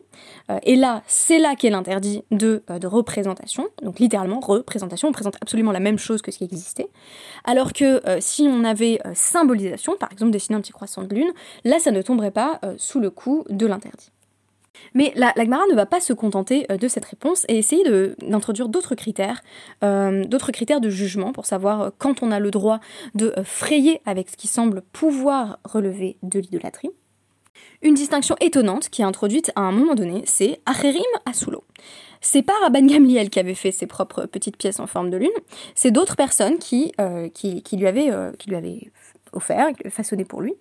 et 0.63 0.77
là 0.77 1.03
c'est 1.07 1.39
là 1.39 1.55
qu'est 1.57 1.71
l'interdit 1.71 2.23
de, 2.31 2.63
de 2.69 2.87
représentation, 2.87 3.69
donc 3.83 3.99
littéralement 3.99 4.41
représentation, 4.41 5.09
on 5.09 5.13
présente 5.13 5.37
absolument 5.41 5.73
la 5.73 5.81
même 5.81 5.99
chose 5.99 6.23
que 6.23 6.31
ce 6.31 6.39
qui 6.39 6.45
existait, 6.45 6.89
alors 7.45 7.73
que 7.73 8.01
si 8.21 8.43
on 8.49 8.65
avait 8.65 9.01
symbolisation, 9.15 9.97
par 9.97 10.13
exemple 10.13 10.33
dessiner 10.33 10.57
un 10.57 10.61
petit 10.61 10.73
croissant 10.73 11.03
de 11.03 11.15
lune, 11.15 11.33
là 11.65 11.79
ça 11.79 11.91
ne 11.91 12.03
tomberait 12.03 12.31
pas 12.31 12.61
sous 12.77 13.01
le 13.01 13.11
coup 13.11 13.45
de 13.49 13.67
l'interdit. 13.67 14.14
Mais 14.95 15.13
la, 15.17 15.33
Gemara 15.37 15.67
ne 15.71 15.75
va 15.75 15.87
pas 15.87 16.01
se 16.01 16.13
contenter 16.13 16.67
euh, 16.71 16.77
de 16.77 16.89
cette 16.89 17.05
réponse 17.05 17.45
et 17.49 17.59
essayer 17.59 17.85
d'introduire 18.23 18.69
d'autres 18.69 18.95
critères, 18.95 19.43
euh, 19.83 20.25
d'autres 20.25 20.53
critères 20.53 20.81
de 20.81 20.89
jugement 20.89 21.33
pour 21.33 21.47
savoir 21.47 21.81
euh, 21.83 21.91
quand 21.99 22.23
on 22.23 22.31
a 22.31 22.39
le 22.39 22.51
droit 22.51 22.81
de 23.15 23.35
frayer 23.45 24.01
avec 24.07 24.31
ce 24.31 24.37
qui 24.37 24.47
semble 24.47 24.83
pouvoir 24.93 25.59
relever 25.65 26.17
de 26.23 26.39
l'idolâtrie. 26.39 26.91
Une 27.83 27.95
distinction 27.95 28.37
étonnante 28.41 28.89
qui 28.89 29.03
est 29.03 29.05
introduite 29.05 29.53
à 29.57 29.61
un 29.61 29.73
moment 29.73 29.95
donné, 29.95 30.23
c'est 30.27 30.61
Acherim 30.65 31.03
Asulo. 31.27 31.65
C'est 32.21 32.43
pas 32.43 32.55
Rabban 32.63 32.87
Gamliel 32.87 33.29
qui 33.29 33.39
avait 33.39 33.55
fait 33.55 33.73
ses 33.73 33.87
propres 33.87 34.25
petites 34.25 34.57
pièces 34.57 34.81
en 34.81 34.87
forme 34.87 35.11
de 35.11 35.19
lune, 35.19 35.29
c'est 35.75 35.91
d'autres 35.91 36.17
personnes 36.17 36.59
qui, 36.59 36.93
lui 36.99 37.87
avaient, 37.87 38.11
offert, 39.33 39.69
façonné 39.91 40.25
pour 40.25 40.41
lui. 40.41 40.55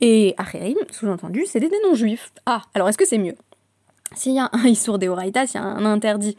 Et 0.00 0.34
Acherim, 0.38 0.76
sous-entendu, 0.90 1.44
c'est 1.46 1.58
des 1.58 1.70
non-juifs. 1.88 2.32
Ah, 2.46 2.62
alors 2.74 2.88
est-ce 2.88 2.98
que 2.98 3.06
c'est 3.06 3.18
mieux? 3.18 3.34
S'il 4.14 4.32
y 4.32 4.38
a 4.38 4.50
un 4.52 4.66
Issour 4.66 4.98
Deoraita, 4.98 5.46
s'il 5.46 5.60
y 5.60 5.62
a 5.62 5.66
un 5.66 5.84
interdit 5.84 6.36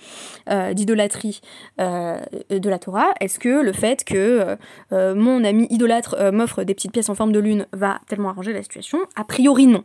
euh, 0.49 0.73
d'idolâtrie 0.73 1.41
euh, 1.79 2.19
de 2.49 2.69
la 2.69 2.79
Torah, 2.79 3.13
est-ce 3.19 3.39
que 3.39 3.61
le 3.61 3.71
fait 3.71 4.03
que 4.03 4.57
euh, 4.91 5.15
mon 5.15 5.43
ami 5.43 5.67
idolâtre 5.69 6.31
m'offre 6.31 6.63
des 6.63 6.73
petites 6.73 6.91
pièces 6.91 7.09
en 7.09 7.15
forme 7.15 7.31
de 7.31 7.39
lune 7.39 7.67
va 7.71 7.99
tellement 8.07 8.29
arranger 8.29 8.53
la 8.53 8.61
situation? 8.61 8.99
A 9.15 9.23
priori 9.23 9.67
non. 9.67 9.83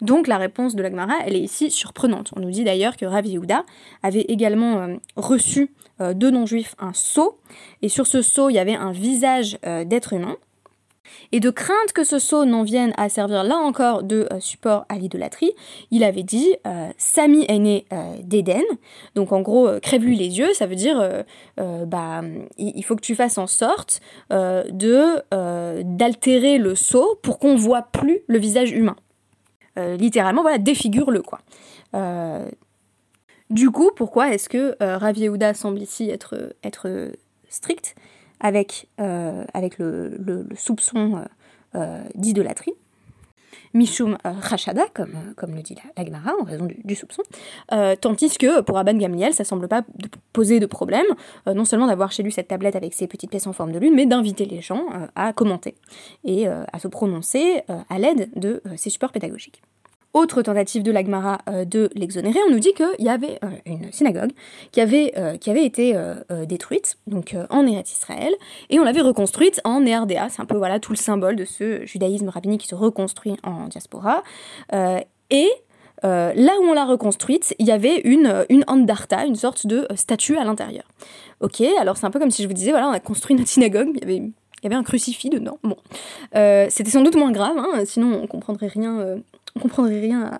Donc 0.00 0.26
la 0.26 0.38
réponse 0.38 0.74
de 0.74 0.82
l'Agmara, 0.82 1.14
elle 1.24 1.36
est 1.36 1.40
ici 1.40 1.70
surprenante. 1.70 2.32
On 2.36 2.40
nous 2.40 2.50
dit 2.50 2.64
d'ailleurs 2.64 2.96
que 2.96 3.06
Rav 3.06 3.24
Yehuda 3.24 3.64
avait 4.02 4.22
également 4.22 4.88
reçu 5.14 5.70
de 6.00 6.30
non-juifs 6.30 6.74
un 6.80 6.92
sceau, 6.92 7.38
et 7.80 7.88
sur 7.88 8.06
ce 8.06 8.20
sceau, 8.20 8.50
il 8.50 8.54
y 8.54 8.58
avait 8.58 8.74
un 8.74 8.90
visage 8.90 9.56
d'être 9.62 10.12
humain, 10.12 10.36
et 11.32 11.40
de 11.40 11.50
crainte 11.50 11.92
que 11.94 12.04
ce 12.04 12.18
sceau 12.18 12.44
n'en 12.44 12.62
vienne 12.62 12.92
à 12.96 13.08
servir 13.08 13.44
là 13.44 13.56
encore 13.56 14.02
de 14.02 14.28
euh, 14.32 14.40
support 14.40 14.84
à 14.88 14.96
l'idolâtrie, 14.96 15.52
il 15.90 16.04
avait 16.04 16.22
dit 16.22 16.54
euh, 16.66 16.88
Sami 16.96 17.44
est 17.48 17.58
né 17.58 17.86
euh, 17.92 18.16
d'Éden, 18.22 18.62
donc 19.14 19.32
en 19.32 19.40
gros 19.40 19.68
crève-lui 19.80 20.16
les 20.16 20.38
yeux, 20.38 20.52
ça 20.54 20.66
veut 20.66 20.74
dire 20.74 21.24
bah 21.58 22.22
il 22.58 22.82
faut 22.84 22.96
que 22.96 23.00
tu 23.00 23.14
fasses 23.14 23.38
en 23.38 23.46
sorte 23.46 24.00
de 24.30 25.82
d'altérer 25.82 26.58
le 26.58 26.74
sceau 26.74 27.18
pour 27.22 27.38
qu'on 27.38 27.56
voit 27.56 27.82
plus 27.82 28.20
le 28.26 28.38
visage 28.38 28.70
humain. 28.70 28.96
littéralement, 29.76 30.42
voilà, 30.42 30.58
défigure-le 30.58 31.22
quoi. 31.22 31.40
du 33.50 33.70
coup, 33.70 33.90
pourquoi 33.96 34.32
est-ce 34.32 34.48
que 34.48 34.76
Rav 34.80 35.16
Yehuda 35.16 35.54
semble 35.54 35.80
ici 35.80 36.10
être 36.10 37.12
strict? 37.48 37.94
Avec, 38.40 38.88
euh, 39.00 39.44
avec 39.54 39.78
le, 39.78 40.46
soupçon 40.56 41.16
euh, 41.16 41.24
euh, 41.76 42.02
d'idolâtrie. 42.14 42.74
Mishum 43.72 44.16
Rachada, 44.24 44.84
comme, 44.94 45.34
comme 45.36 45.52
le 45.56 45.60
dit 45.60 45.74
la, 45.96 46.04
Gemara, 46.04 46.30
en 46.40 46.44
raison 46.44 46.68
du, 46.84 46.94
soupçon, 46.94 47.22
tandis 48.00 48.38
que 48.38 48.60
pour 48.60 48.78
Abban 48.78 48.94
Gamliel, 48.94 49.34
ça 49.34 49.42
semble 49.42 49.66
pas 49.66 49.82
poser 50.32 50.60
de 50.60 50.66
problème, 50.66 51.06
non 51.52 51.64
seulement 51.64 51.88
d'avoir 51.88 52.12
chez 52.12 52.22
lui 52.22 52.30
cette 52.30 52.46
tablette 52.46 52.76
avec 52.76 52.94
ses 52.94 53.08
petites 53.08 53.30
pièces 53.30 53.48
en 53.48 53.52
forme 53.52 53.72
de 53.72 53.80
lune, 53.80 53.96
mais 53.96 54.06
d'inviter 54.06 54.44
les 54.44 54.60
gens 54.60 54.86
à 55.16 55.32
commenter 55.32 55.74
et 56.22 56.46
à 56.46 56.78
se 56.78 56.86
prononcer 56.86 57.62
à 57.66 57.98
l'aide 57.98 58.30
de 58.36 58.62
ses 58.76 58.90
supports 58.90 59.10
pédagogiques. 59.10 59.60
Autre 60.14 60.42
tentative 60.42 60.84
de 60.84 60.92
l'Agmara 60.92 61.38
euh, 61.48 61.64
de 61.64 61.90
l'exonérer, 61.96 62.38
on 62.46 62.52
nous 62.52 62.60
dit 62.60 62.72
qu'il 62.72 63.04
y 63.04 63.08
avait 63.08 63.40
euh, 63.42 63.48
une 63.66 63.90
synagogue 63.90 64.30
qui 64.70 64.80
avait, 64.80 65.12
euh, 65.16 65.36
qui 65.36 65.50
avait 65.50 65.64
été 65.64 65.96
détruite, 66.46 66.98
donc 67.08 67.34
en 67.50 67.66
Eretz 67.66 67.92
Israël, 67.92 68.32
et 68.70 68.78
on 68.78 68.84
l'avait 68.84 69.00
reconstruite 69.00 69.60
en 69.64 69.80
Néardéa. 69.80 70.28
C'est 70.28 70.40
un 70.40 70.44
peu 70.44 70.56
voilà 70.56 70.78
tout 70.78 70.92
le 70.92 70.96
symbole 70.96 71.34
de 71.34 71.44
ce 71.44 71.84
judaïsme 71.84 72.28
rabbinique 72.28 72.60
qui 72.60 72.68
se 72.68 72.76
reconstruit 72.76 73.36
en 73.42 73.66
diaspora. 73.66 74.22
et 74.72 75.48
là 76.02 76.52
où 76.60 76.64
on 76.64 76.74
l'a 76.74 76.84
reconstruite, 76.84 77.54
il 77.58 77.66
y 77.66 77.72
avait 77.72 78.00
une, 78.04 78.44
une 78.48 78.64
andarta, 78.68 79.24
une 79.24 79.36
sorte 79.36 79.66
de 79.66 79.86
statue 79.96 80.36
à 80.36 80.44
l'intérieur. 80.44 80.84
Ok, 81.40 81.60
alors 81.80 81.96
c'est 81.96 82.06
un 82.06 82.10
peu 82.10 82.20
comme 82.20 82.30
si 82.30 82.42
je 82.42 82.48
vous 82.48 82.54
disais, 82.54 82.70
voilà, 82.70 82.88
on 82.88 82.92
a 82.92 83.00
construit 83.00 83.34
notre 83.34 83.48
synagogue, 83.48 83.90
il 83.94 84.00
y 84.00 84.04
avait, 84.04 84.16
il 84.16 84.32
y 84.62 84.66
avait 84.66 84.76
un 84.76 84.84
crucifix 84.84 85.30
dedans. 85.30 85.58
Bon, 85.64 85.76
c'était 86.32 86.90
sans 86.90 87.02
doute 87.02 87.16
moins 87.16 87.32
grave, 87.32 87.56
hein, 87.58 87.84
sinon 87.84 88.20
on 88.22 88.26
comprendrait 88.26 88.68
rien 88.68 89.18
on 89.56 89.60
comprendrait 89.60 90.00
rien 90.00 90.38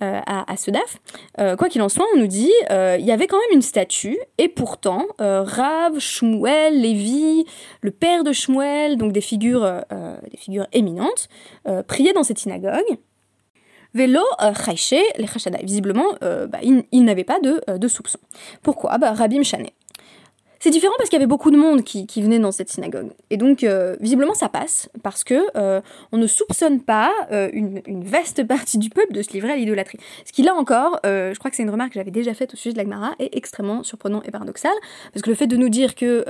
à, 0.00 0.56
ce 0.56 0.70
DAF. 0.70 0.98
Euh, 1.38 1.56
quoi 1.56 1.68
qu'il 1.68 1.82
en 1.82 1.88
soit, 1.88 2.04
on 2.14 2.18
nous 2.18 2.26
dit 2.26 2.52
euh, 2.70 2.96
il 2.98 3.06
y 3.06 3.12
avait 3.12 3.26
quand 3.26 3.38
même 3.38 3.56
une 3.56 3.62
statue, 3.62 4.18
et 4.38 4.48
pourtant, 4.48 5.06
euh, 5.20 5.42
Rav, 5.42 5.98
Shmuel, 5.98 6.80
Lévi, 6.80 7.46
le 7.80 7.90
père 7.90 8.24
de 8.24 8.32
Shmuel, 8.32 8.96
donc 8.96 9.12
des 9.12 9.20
figures, 9.20 9.82
des 10.30 10.36
figures 10.36 10.66
éminentes, 10.72 11.28
priaient 11.86 12.12
dans 12.12 12.22
cette 12.22 12.38
synagogue. 12.38 12.98
Vélo, 13.94 14.22
Chaïché, 14.64 15.00
les 15.18 15.26
Chachada. 15.26 15.58
Visiblement, 15.62 16.06
bah, 16.20 16.58
il, 16.62 17.04
n'avait 17.04 17.24
pas 17.24 17.38
de, 17.40 17.60
de 17.76 17.88
soupçon. 17.88 18.18
Pourquoi? 18.62 18.98
Bah, 18.98 19.12
Rabbi. 19.12 19.40
C'est 20.64 20.70
différent 20.70 20.94
parce 20.96 21.10
qu'il 21.10 21.18
y 21.18 21.20
avait 21.20 21.26
beaucoup 21.26 21.50
de 21.50 21.58
monde 21.58 21.82
qui, 21.84 22.22
venait 22.22 22.38
dans 22.38 22.50
cette 22.50 22.70
synagogue. 22.70 23.10
Et 23.28 23.36
donc, 23.36 23.64
euh, 23.64 23.96
visiblement, 24.00 24.32
ça 24.32 24.48
passe, 24.48 24.88
parce 25.02 25.22
que 25.22 25.34
euh, 25.58 25.82
on 26.10 26.16
ne 26.16 26.26
soupçonne 26.26 26.80
pas 26.80 27.12
euh, 27.32 27.50
une, 27.52 27.82
vaste 28.02 28.46
partie 28.46 28.78
du 28.78 28.88
peuple 28.88 29.12
de 29.12 29.20
se 29.20 29.34
livrer 29.34 29.52
à 29.52 29.56
l'idolâtrie. 29.56 29.98
Ce 30.24 30.32
qui, 30.32 30.42
là 30.42 30.54
encore, 30.54 31.00
je 31.04 31.38
crois 31.38 31.50
que 31.50 31.56
c'est 31.58 31.64
une 31.64 31.70
remarque 31.70 31.90
que 31.90 32.00
j'avais 32.00 32.10
déjà 32.10 32.32
faite 32.32 32.54
au 32.54 32.56
sujet 32.56 32.72
de 32.72 32.78
l'Agmara, 32.78 33.14
est 33.18 33.36
extrêmement 33.36 33.82
surprenant 33.82 34.22
et 34.22 34.30
paradoxal, 34.30 34.72
parce 35.12 35.20
que 35.20 35.28
le 35.28 35.36
fait 35.36 35.46
de 35.46 35.58
nous 35.58 35.68
dire 35.68 35.94
que 35.94 36.24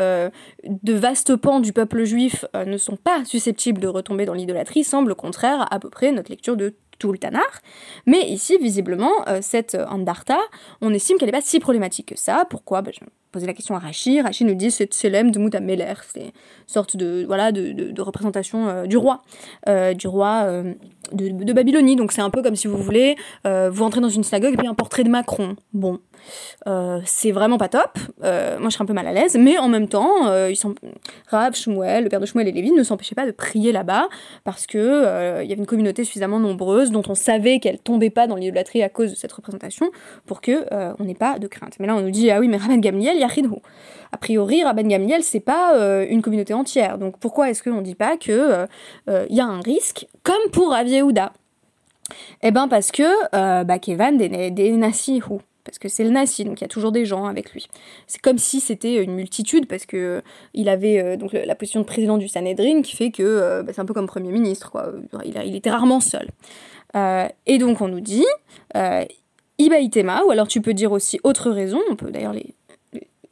de 0.64 0.92
vastes 0.94 1.36
pans 1.36 1.60
du 1.60 1.72
peuple 1.72 2.02
juif 2.02 2.44
ne 2.54 2.76
sont 2.76 2.96
pas 2.96 3.24
susceptibles 3.24 3.80
de 3.80 3.86
retomber 3.86 4.24
dans 4.24 4.34
l'idolâtrie 4.34 4.82
semble 4.82 5.14
contraire 5.14 5.68
à, 5.72 5.78
peu 5.78 5.90
près 5.90 6.10
notre 6.10 6.30
lecture 6.32 6.56
de 6.56 6.74
tout 6.98 7.12
le 7.12 7.18
Tanar. 7.18 7.60
Mais 8.06 8.28
ici, 8.28 8.58
visiblement, 8.60 9.12
cette 9.42 9.76
Andarta, 9.88 10.40
on 10.80 10.92
estime 10.92 11.18
qu'elle 11.18 11.28
n'est 11.28 11.38
pas 11.38 11.40
si 11.40 11.60
problématique 11.60 12.06
que 12.06 12.18
ça. 12.18 12.48
Pourquoi? 12.50 12.82
Bah, 12.82 12.90
poser 13.34 13.46
la 13.48 13.52
question 13.52 13.74
à 13.74 13.80
Rachid. 13.80 14.22
Rachid 14.22 14.46
nous 14.46 14.54
dit 14.54 14.70
c'est 14.70 14.94
Selem 14.94 15.32
de 15.32 15.40
Mouta 15.40 15.58
Meler. 15.58 15.94
C'est 16.12 16.20
une 16.20 16.32
sorte 16.68 16.96
de, 16.96 17.24
voilà, 17.26 17.50
de, 17.50 17.72
de, 17.72 18.02
représentation 18.02 18.68
euh, 18.68 18.86
du 18.86 18.96
roi, 18.96 19.22
euh, 19.68 19.92
du 19.92 20.06
roi 20.06 20.42
euh, 20.44 20.72
de, 21.10 21.30
de, 21.30 21.52
Babylonie. 21.52 21.96
Donc 21.96 22.12
c'est 22.12 22.20
un 22.20 22.30
peu 22.30 22.42
comme 22.42 22.54
si 22.54 22.68
vous 22.68 22.78
voulez, 22.78 23.16
vous 23.44 23.82
entrez 23.82 24.00
dans 24.00 24.08
une 24.08 24.22
synagogue 24.22 24.54
et 24.54 24.56
puis 24.56 24.68
un 24.68 24.74
portrait 24.74 25.02
de 25.02 25.10
Macron. 25.10 25.56
Bon, 25.72 25.98
c'est 27.04 27.32
vraiment 27.32 27.58
pas 27.58 27.68
top. 27.68 27.98
moi 28.20 28.68
je 28.68 28.70
serais 28.70 28.84
un 28.84 28.86
peu 28.86 28.92
mal 28.92 29.06
à 29.08 29.12
l'aise, 29.12 29.36
mais 29.36 29.58
en 29.58 29.68
même 29.68 29.88
temps, 29.88 30.32
ils 30.46 30.56
sont... 30.56 30.74
Shmuel, 31.52 32.04
le 32.04 32.08
père 32.08 32.20
de 32.20 32.26
Shmuel 32.26 32.48
et 32.48 32.52
Lévi 32.52 32.70
ne 32.70 32.82
s'empêchaient 32.82 33.14
pas 33.14 33.26
de 33.26 33.32
prier 33.32 33.72
là-bas 33.72 34.08
parce 34.44 34.66
que 34.66 35.42
il 35.42 35.48
y 35.48 35.52
avait 35.52 35.60
une 35.60 35.66
communauté 35.66 36.04
suffisamment 36.04 36.38
nombreuse 36.38 36.90
dont 36.90 37.02
on 37.08 37.14
savait 37.14 37.58
qu'elle 37.58 37.78
tombait 37.78 38.10
pas 38.10 38.26
dans 38.26 38.36
l'idolâtrie 38.36 38.82
à 38.82 38.88
cause 38.88 39.10
de 39.10 39.16
cette 39.16 39.32
représentation 39.32 39.90
pour 40.26 40.40
que 40.40 40.64
on 40.98 41.04
n'ait 41.04 41.14
pas 41.14 41.38
de 41.38 41.46
crainte. 41.46 41.74
Mais 41.80 41.86
là 41.86 41.96
on 41.96 42.00
nous 42.00 42.10
dit 42.10 42.30
ah 42.30 42.40
oui 42.40 42.48
mais 42.48 42.56
Rabban 42.56 42.78
Gamliel 42.78 43.18
a 44.14 44.16
priori, 44.16 44.62
Rabban 44.62 44.86
Gamliel, 44.86 45.24
c'est 45.24 45.40
pas 45.40 45.76
euh, 45.76 46.06
une 46.08 46.22
communauté 46.22 46.54
entière. 46.54 46.98
Donc 46.98 47.18
pourquoi 47.18 47.50
est-ce 47.50 47.64
qu'on 47.64 47.78
ne 47.78 47.82
dit 47.82 47.96
pas 47.96 48.16
qu'il 48.16 48.34
euh, 48.34 48.66
euh, 49.10 49.26
y 49.28 49.40
a 49.40 49.44
un 49.44 49.60
risque, 49.60 50.06
comme 50.22 50.50
pour 50.52 50.70
Rav 50.70 50.86
Yehuda? 50.86 51.32
Eh 52.42 52.52
bien 52.52 52.68
parce 52.68 52.92
que 52.92 53.64
bah, 53.64 53.78
Kevan 53.80 54.16
des, 54.16 54.28
des 54.50 54.78
parce 55.64 55.78
que 55.78 55.88
c'est 55.88 56.04
le 56.04 56.10
Nasi, 56.10 56.44
donc 56.44 56.60
il 56.60 56.62
y 56.62 56.66
a 56.66 56.68
toujours 56.68 56.92
des 56.92 57.06
gens 57.06 57.24
avec 57.24 57.52
lui. 57.52 57.66
C'est 58.06 58.20
comme 58.20 58.36
si 58.36 58.60
c'était 58.60 59.02
une 59.02 59.14
multitude, 59.14 59.66
parce 59.66 59.86
que 59.86 60.22
il 60.52 60.68
avait 60.68 61.16
donc 61.16 61.32
la 61.32 61.54
position 61.54 61.80
de 61.80 61.86
président 61.86 62.18
du 62.18 62.28
Sanhedrin, 62.28 62.82
qui 62.82 62.94
fait 62.94 63.10
que 63.10 63.62
bah, 63.62 63.72
c'est 63.74 63.80
un 63.80 63.86
peu 63.86 63.94
comme 63.94 64.06
Premier 64.06 64.30
ministre, 64.30 64.70
quoi. 64.70 64.92
Il, 65.24 65.34
il 65.46 65.56
était 65.56 65.70
rarement 65.70 66.00
seul. 66.00 66.28
et 66.94 67.58
donc 67.58 67.80
on 67.80 67.88
nous 67.88 68.02
dit, 68.02 68.26
Ibaïtema, 69.58 70.22
ou 70.24 70.30
alors 70.30 70.46
tu 70.46 70.60
peux 70.60 70.74
dire 70.74 70.92
aussi 70.92 71.18
autre 71.24 71.50
raison, 71.50 71.80
on 71.90 71.96
peut 71.96 72.10
d'ailleurs 72.10 72.34
les, 72.34 72.54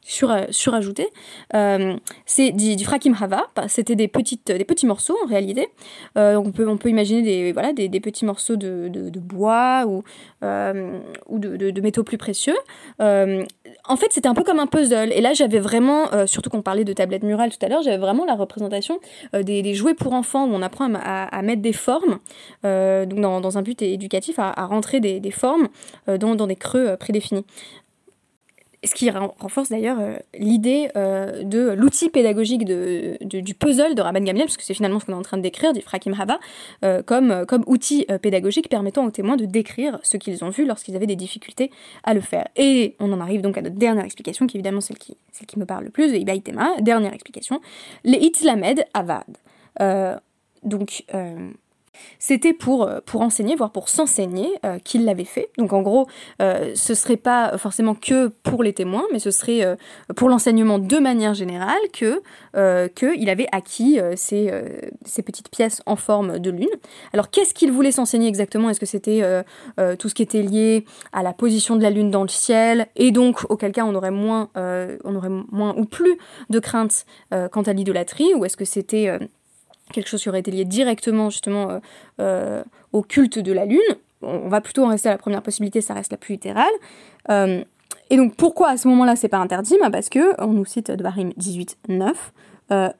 sur, 0.05 0.35
surajouté, 0.49 1.07
euh, 1.53 1.95
c'est 2.25 2.51
du, 2.51 2.75
du, 2.75 2.83
frakim 2.83 3.15
hava, 3.19 3.47
c'était 3.67 3.95
des, 3.95 4.07
petites, 4.07 4.51
des 4.51 4.65
petits 4.65 4.85
morceaux 4.85 5.15
en 5.23 5.27
réalité. 5.27 5.69
Euh, 6.17 6.35
on, 6.35 6.51
peut, 6.51 6.67
on 6.67 6.77
peut 6.77 6.89
imaginer 6.89 7.21
des, 7.21 7.53
voilà, 7.53 7.73
des, 7.73 7.87
des 7.87 7.99
petits 7.99 8.25
morceaux 8.25 8.55
de, 8.55 8.89
de, 8.89 9.19
bois 9.19 9.85
ou, 9.87 10.03
euh, 10.43 10.99
ou 11.27 11.39
de, 11.39 11.55
de, 11.71 11.81
métaux 11.81 12.03
plus 12.03 12.17
précieux. 12.17 12.55
en 12.99 13.95
fait, 13.97 14.07
c'était 14.11 14.27
un 14.27 14.33
peu 14.33 14.43
comme 14.43 14.59
un 14.59 14.67
puzzle. 14.67 15.11
Et 15.13 15.21
là, 15.21 15.33
j'avais 15.33 15.59
vraiment, 15.59 16.05
surtout 16.27 16.49
qu'on 16.49 16.61
parlait 16.61 16.83
de 16.83 16.93
tablettes 16.93 17.23
murales 17.23 17.51
tout 17.51 17.65
à 17.65 17.69
l'heure, 17.69 17.81
j'avais 17.81 17.97
vraiment 17.97 18.25
la 18.25 18.35
représentation 18.35 18.99
des, 19.33 19.61
des, 19.61 19.73
jouets 19.73 19.93
pour 19.93 20.13
enfants 20.13 20.45
où 20.45 20.53
on 20.53 20.61
apprend 20.61 20.93
à, 20.95 21.23
à, 21.23 21.41
mettre 21.41 21.61
des 21.61 21.73
formes, 21.73 22.19
donc 22.63 23.19
dans, 23.21 23.41
dans, 23.41 23.57
un 23.57 23.61
but 23.61 23.81
éducatif, 23.81 24.37
à, 24.39 24.51
à 24.55 24.65
rentrer 24.65 24.99
des, 24.99 25.19
des 25.19 25.31
formes 25.31 25.69
dans, 26.07 26.35
dans 26.35 26.47
des 26.47 26.55
creux 26.55 26.95
prédéfinis 26.97 27.45
ce 28.83 28.93
qui 28.93 29.09
renforce 29.09 29.69
d'ailleurs 29.69 29.99
euh, 29.99 30.15
l'idée 30.37 30.89
euh, 30.95 31.43
de 31.43 31.71
l'outil 31.71 32.09
pédagogique 32.09 32.65
du 32.65 33.53
puzzle 33.55 33.95
de 33.95 34.01
Rabban 34.01 34.21
Gamliel, 34.21 34.45
parce 34.45 34.57
que 34.57 34.63
c'est 34.63 34.73
finalement 34.73 34.99
ce 34.99 35.05
qu'on 35.05 35.13
est 35.13 35.17
en 35.17 35.21
train 35.21 35.37
de 35.37 35.41
décrire, 35.41 35.73
du 35.73 35.81
Frakim 35.81 36.13
Hava, 36.19 36.39
euh, 36.83 37.01
comme, 37.01 37.45
comme 37.47 37.63
outil 37.67 38.05
pédagogique 38.21 38.69
permettant 38.69 39.05
aux 39.05 39.11
témoins 39.11 39.37
de 39.37 39.45
décrire 39.45 39.99
ce 40.03 40.17
qu'ils 40.17 40.43
ont 40.43 40.49
vu 40.49 40.65
lorsqu'ils 40.65 40.95
avaient 40.95 41.07
des 41.07 41.15
difficultés 41.15 41.71
à 42.03 42.13
le 42.13 42.21
faire. 42.21 42.47
Et 42.55 42.95
on 42.99 43.11
en 43.13 43.19
arrive 43.21 43.41
donc 43.41 43.57
à 43.57 43.61
notre 43.61 43.75
dernière 43.75 44.05
explication, 44.05 44.47
qui 44.47 44.57
est 44.57 44.59
évidemment 44.59 44.81
celle 44.81 44.97
qui, 44.97 45.15
me 45.57 45.65
parle 45.65 45.85
le 45.85 45.89
plus, 45.89 46.11
de 46.11 46.17
Ibaïtema, 46.17 46.81
dernière 46.81 47.13
explication, 47.13 47.61
les 48.03 48.17
Itzlamed 48.17 48.85
Avad. 48.93 49.23
donc, 50.63 51.05
c'était 52.19 52.53
pour, 52.53 52.83
euh, 52.83 52.99
pour 53.05 53.21
enseigner, 53.21 53.55
voire 53.55 53.71
pour 53.71 53.89
s'enseigner 53.89 54.49
euh, 54.65 54.79
qu'il 54.79 55.05
l'avait 55.05 55.23
fait. 55.23 55.49
Donc 55.57 55.73
en 55.73 55.81
gros, 55.81 56.07
euh, 56.41 56.71
ce 56.75 56.93
serait 56.93 57.17
pas 57.17 57.57
forcément 57.57 57.95
que 57.95 58.27
pour 58.27 58.63
les 58.63 58.73
témoins, 58.73 59.03
mais 59.11 59.19
ce 59.19 59.31
serait 59.31 59.77
pour 60.15 60.29
l'enseignement 60.29 60.79
de 60.79 60.97
manière 60.97 61.33
générale 61.33 61.79
que 61.91 62.21
qu'il 62.87 63.29
avait 63.29 63.47
acquis 63.51 63.99
ces, 64.15 64.51
ces, 65.05 65.21
petites 65.21 65.49
pièces 65.49 65.81
en 65.85 65.95
forme 65.95 66.39
de 66.39 66.49
lune. 66.49 66.69
Alors 67.13 67.29
qu'est-ce 67.29 67.53
qu'il 67.53 67.71
voulait 67.71 67.91
s'enseigner 67.91 68.27
exactement? 68.27 68.69
Est-ce 68.69 68.79
que 68.79 68.85
c'était 68.85 69.21
tout 69.97 70.09
ce 70.09 70.15
qui 70.15 70.21
était 70.21 70.41
lié 70.41 70.85
à 71.11 71.23
la 71.23 71.33
position 71.33 71.75
de 71.75 71.83
la 71.83 71.89
lune 71.89 72.11
dans 72.11 72.23
le 72.23 72.29
ciel? 72.29 72.87
Et 72.95 73.11
donc 73.11 73.49
auquel 73.49 73.71
cas 73.71 73.85
on 73.85 73.95
aurait 73.95 74.11
moins, 74.11 74.49
on 74.55 75.15
aurait 75.15 75.29
moins 75.29 75.75
ou 75.77 75.85
plus 75.85 76.17
de 76.49 76.59
crainte 76.59 77.05
quant 77.51 77.63
à 77.63 77.73
l'idolâtrie? 77.73 78.33
Ou 78.35 78.45
est-ce 78.45 78.57
que 78.57 78.65
c'était 78.65 79.17
quelque 79.93 80.09
chose 80.09 80.21
qui 80.21 80.27
aurait 80.27 80.41
été 80.41 80.51
lié 80.51 80.65
directement 80.65 81.29
justement 81.29 81.69
euh, 81.69 81.79
euh, 82.19 82.63
au 82.91 83.01
culte 83.01 83.39
de 83.39 83.53
la 83.53 83.65
lune. 83.65 83.79
On 84.21 84.49
va 84.49 84.59
plutôt 84.59 84.83
en 84.83 84.89
rester 84.89 85.09
à 85.09 85.13
la 85.13 85.17
première 85.17 85.41
possibilité, 85.41 85.79
ça 85.79 85.93
reste 85.93 86.11
la 86.11 86.17
plus 86.17 86.33
littérale. 86.33 86.65
Euh, 87.29 87.63
et 88.09 88.17
donc 88.17 88.35
pourquoi 88.35 88.69
à 88.69 88.77
ce 88.77 88.87
moment-là 88.89 89.15
c'est 89.15 89.29
pas 89.29 89.37
interdit? 89.37 89.77
Bah, 89.81 89.89
Parce 89.89 90.09
que, 90.09 90.41
on 90.41 90.53
nous 90.53 90.65
cite 90.65 90.91
de 90.91 91.01
Barim 91.01 91.31
18, 91.37 91.77
9, 91.87 92.33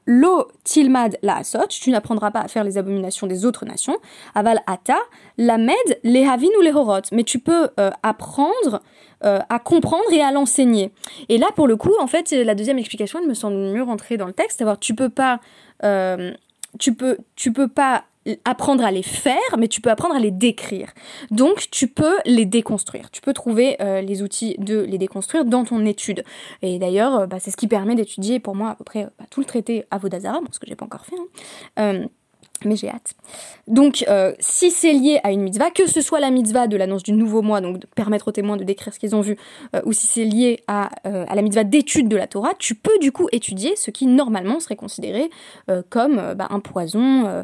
Lo 0.06 0.46
tilmad 0.62 1.18
la 1.22 1.38
asot, 1.38 1.66
tu 1.68 1.90
n'apprendras 1.90 2.30
pas 2.30 2.40
à 2.40 2.46
faire 2.46 2.62
les 2.62 2.78
abominations 2.78 3.26
des 3.26 3.44
autres 3.44 3.64
nations. 3.64 3.96
Aval 4.36 4.60
ata, 4.68 4.98
la 5.36 5.58
med, 5.58 5.74
les 6.04 6.24
havin 6.28 6.46
ou 6.58 6.62
les 6.62 6.72
horot. 6.72 7.00
Mais 7.10 7.24
tu 7.24 7.40
peux 7.40 7.70
apprendre 8.04 8.82
à 9.20 9.58
comprendre 9.58 10.12
et 10.12 10.20
à 10.20 10.30
l'enseigner. 10.30 10.92
Et 11.28 11.38
là, 11.38 11.48
pour 11.56 11.66
le 11.66 11.74
coup, 11.74 11.90
en 11.98 12.06
fait, 12.06 12.30
la 12.30 12.54
deuxième 12.54 12.78
explication, 12.78 13.18
elle 13.20 13.26
me 13.26 13.34
semble 13.34 13.56
mieux 13.56 13.82
rentrer 13.82 14.16
dans 14.16 14.26
le 14.26 14.32
texte. 14.32 14.60
Savoir, 14.60 14.78
tu 14.78 14.94
peux 14.94 15.08
pas 15.08 15.40
tu 16.78 16.94
peux, 16.94 17.18
tu 17.36 17.52
peux 17.52 17.68
pas 17.68 18.04
apprendre 18.44 18.84
à 18.84 18.90
les 18.90 19.02
faire, 19.02 19.34
mais 19.58 19.68
tu 19.68 19.80
peux 19.80 19.90
apprendre 19.90 20.14
à 20.14 20.18
les 20.18 20.30
décrire. 20.30 20.92
Donc, 21.30 21.68
tu 21.70 21.88
peux 21.88 22.16
les 22.24 22.46
déconstruire. 22.46 23.10
Tu 23.10 23.20
peux 23.20 23.34
trouver 23.34 23.76
euh, 23.80 24.00
les 24.00 24.22
outils 24.22 24.56
de 24.58 24.80
les 24.80 24.98
déconstruire 24.98 25.44
dans 25.44 25.64
ton 25.64 25.84
étude. 25.84 26.24
Et 26.62 26.78
d'ailleurs, 26.78 27.20
euh, 27.20 27.26
bah, 27.26 27.38
c'est 27.38 27.50
ce 27.50 27.56
qui 27.56 27.68
permet 27.68 27.94
d'étudier 27.94 28.40
pour 28.40 28.54
moi 28.54 28.70
à 28.70 28.74
peu 28.74 28.84
près 28.84 29.04
bah, 29.18 29.26
tout 29.30 29.40
le 29.40 29.46
traité 29.46 29.84
Avodazara, 29.90 30.40
ce 30.50 30.58
que 30.58 30.66
j'ai 30.66 30.76
pas 30.76 30.86
encore 30.86 31.04
fait. 31.04 31.16
Hein. 31.76 32.06
Mais 32.64 32.76
j'ai 32.76 32.88
hâte. 32.88 33.14
Donc, 33.66 34.04
euh, 34.08 34.32
si 34.38 34.70
c'est 34.70 34.92
lié 34.92 35.20
à 35.22 35.32
une 35.32 35.42
mitzvah, 35.42 35.70
que 35.70 35.86
ce 35.86 36.00
soit 36.00 36.20
la 36.20 36.30
mitzvah 36.30 36.66
de 36.66 36.76
l'annonce 36.76 37.02
du 37.02 37.12
nouveau 37.12 37.42
mois, 37.42 37.60
donc 37.60 37.78
de 37.78 37.86
permettre 37.86 38.28
aux 38.28 38.32
témoins 38.32 38.56
de 38.56 38.64
décrire 38.64 38.94
ce 38.94 38.98
qu'ils 38.98 39.14
ont 39.14 39.20
vu, 39.20 39.36
euh, 39.74 39.82
ou 39.84 39.92
si 39.92 40.06
c'est 40.06 40.24
lié 40.24 40.60
à, 40.66 40.90
euh, 41.06 41.26
à, 41.28 41.34
la 41.34 41.42
mitzvah 41.42 41.64
d'étude 41.64 42.08
de 42.08 42.16
la 42.16 42.26
Torah, 42.26 42.52
tu 42.58 42.74
peux 42.74 42.98
du 43.00 43.12
coup 43.12 43.28
étudier 43.32 43.76
ce 43.76 43.90
qui 43.90 44.06
normalement 44.06 44.60
serait 44.60 44.76
considéré 44.76 45.30
comme 45.90 46.34
bah, 46.34 46.48
un 46.50 46.60
poison 46.60 47.42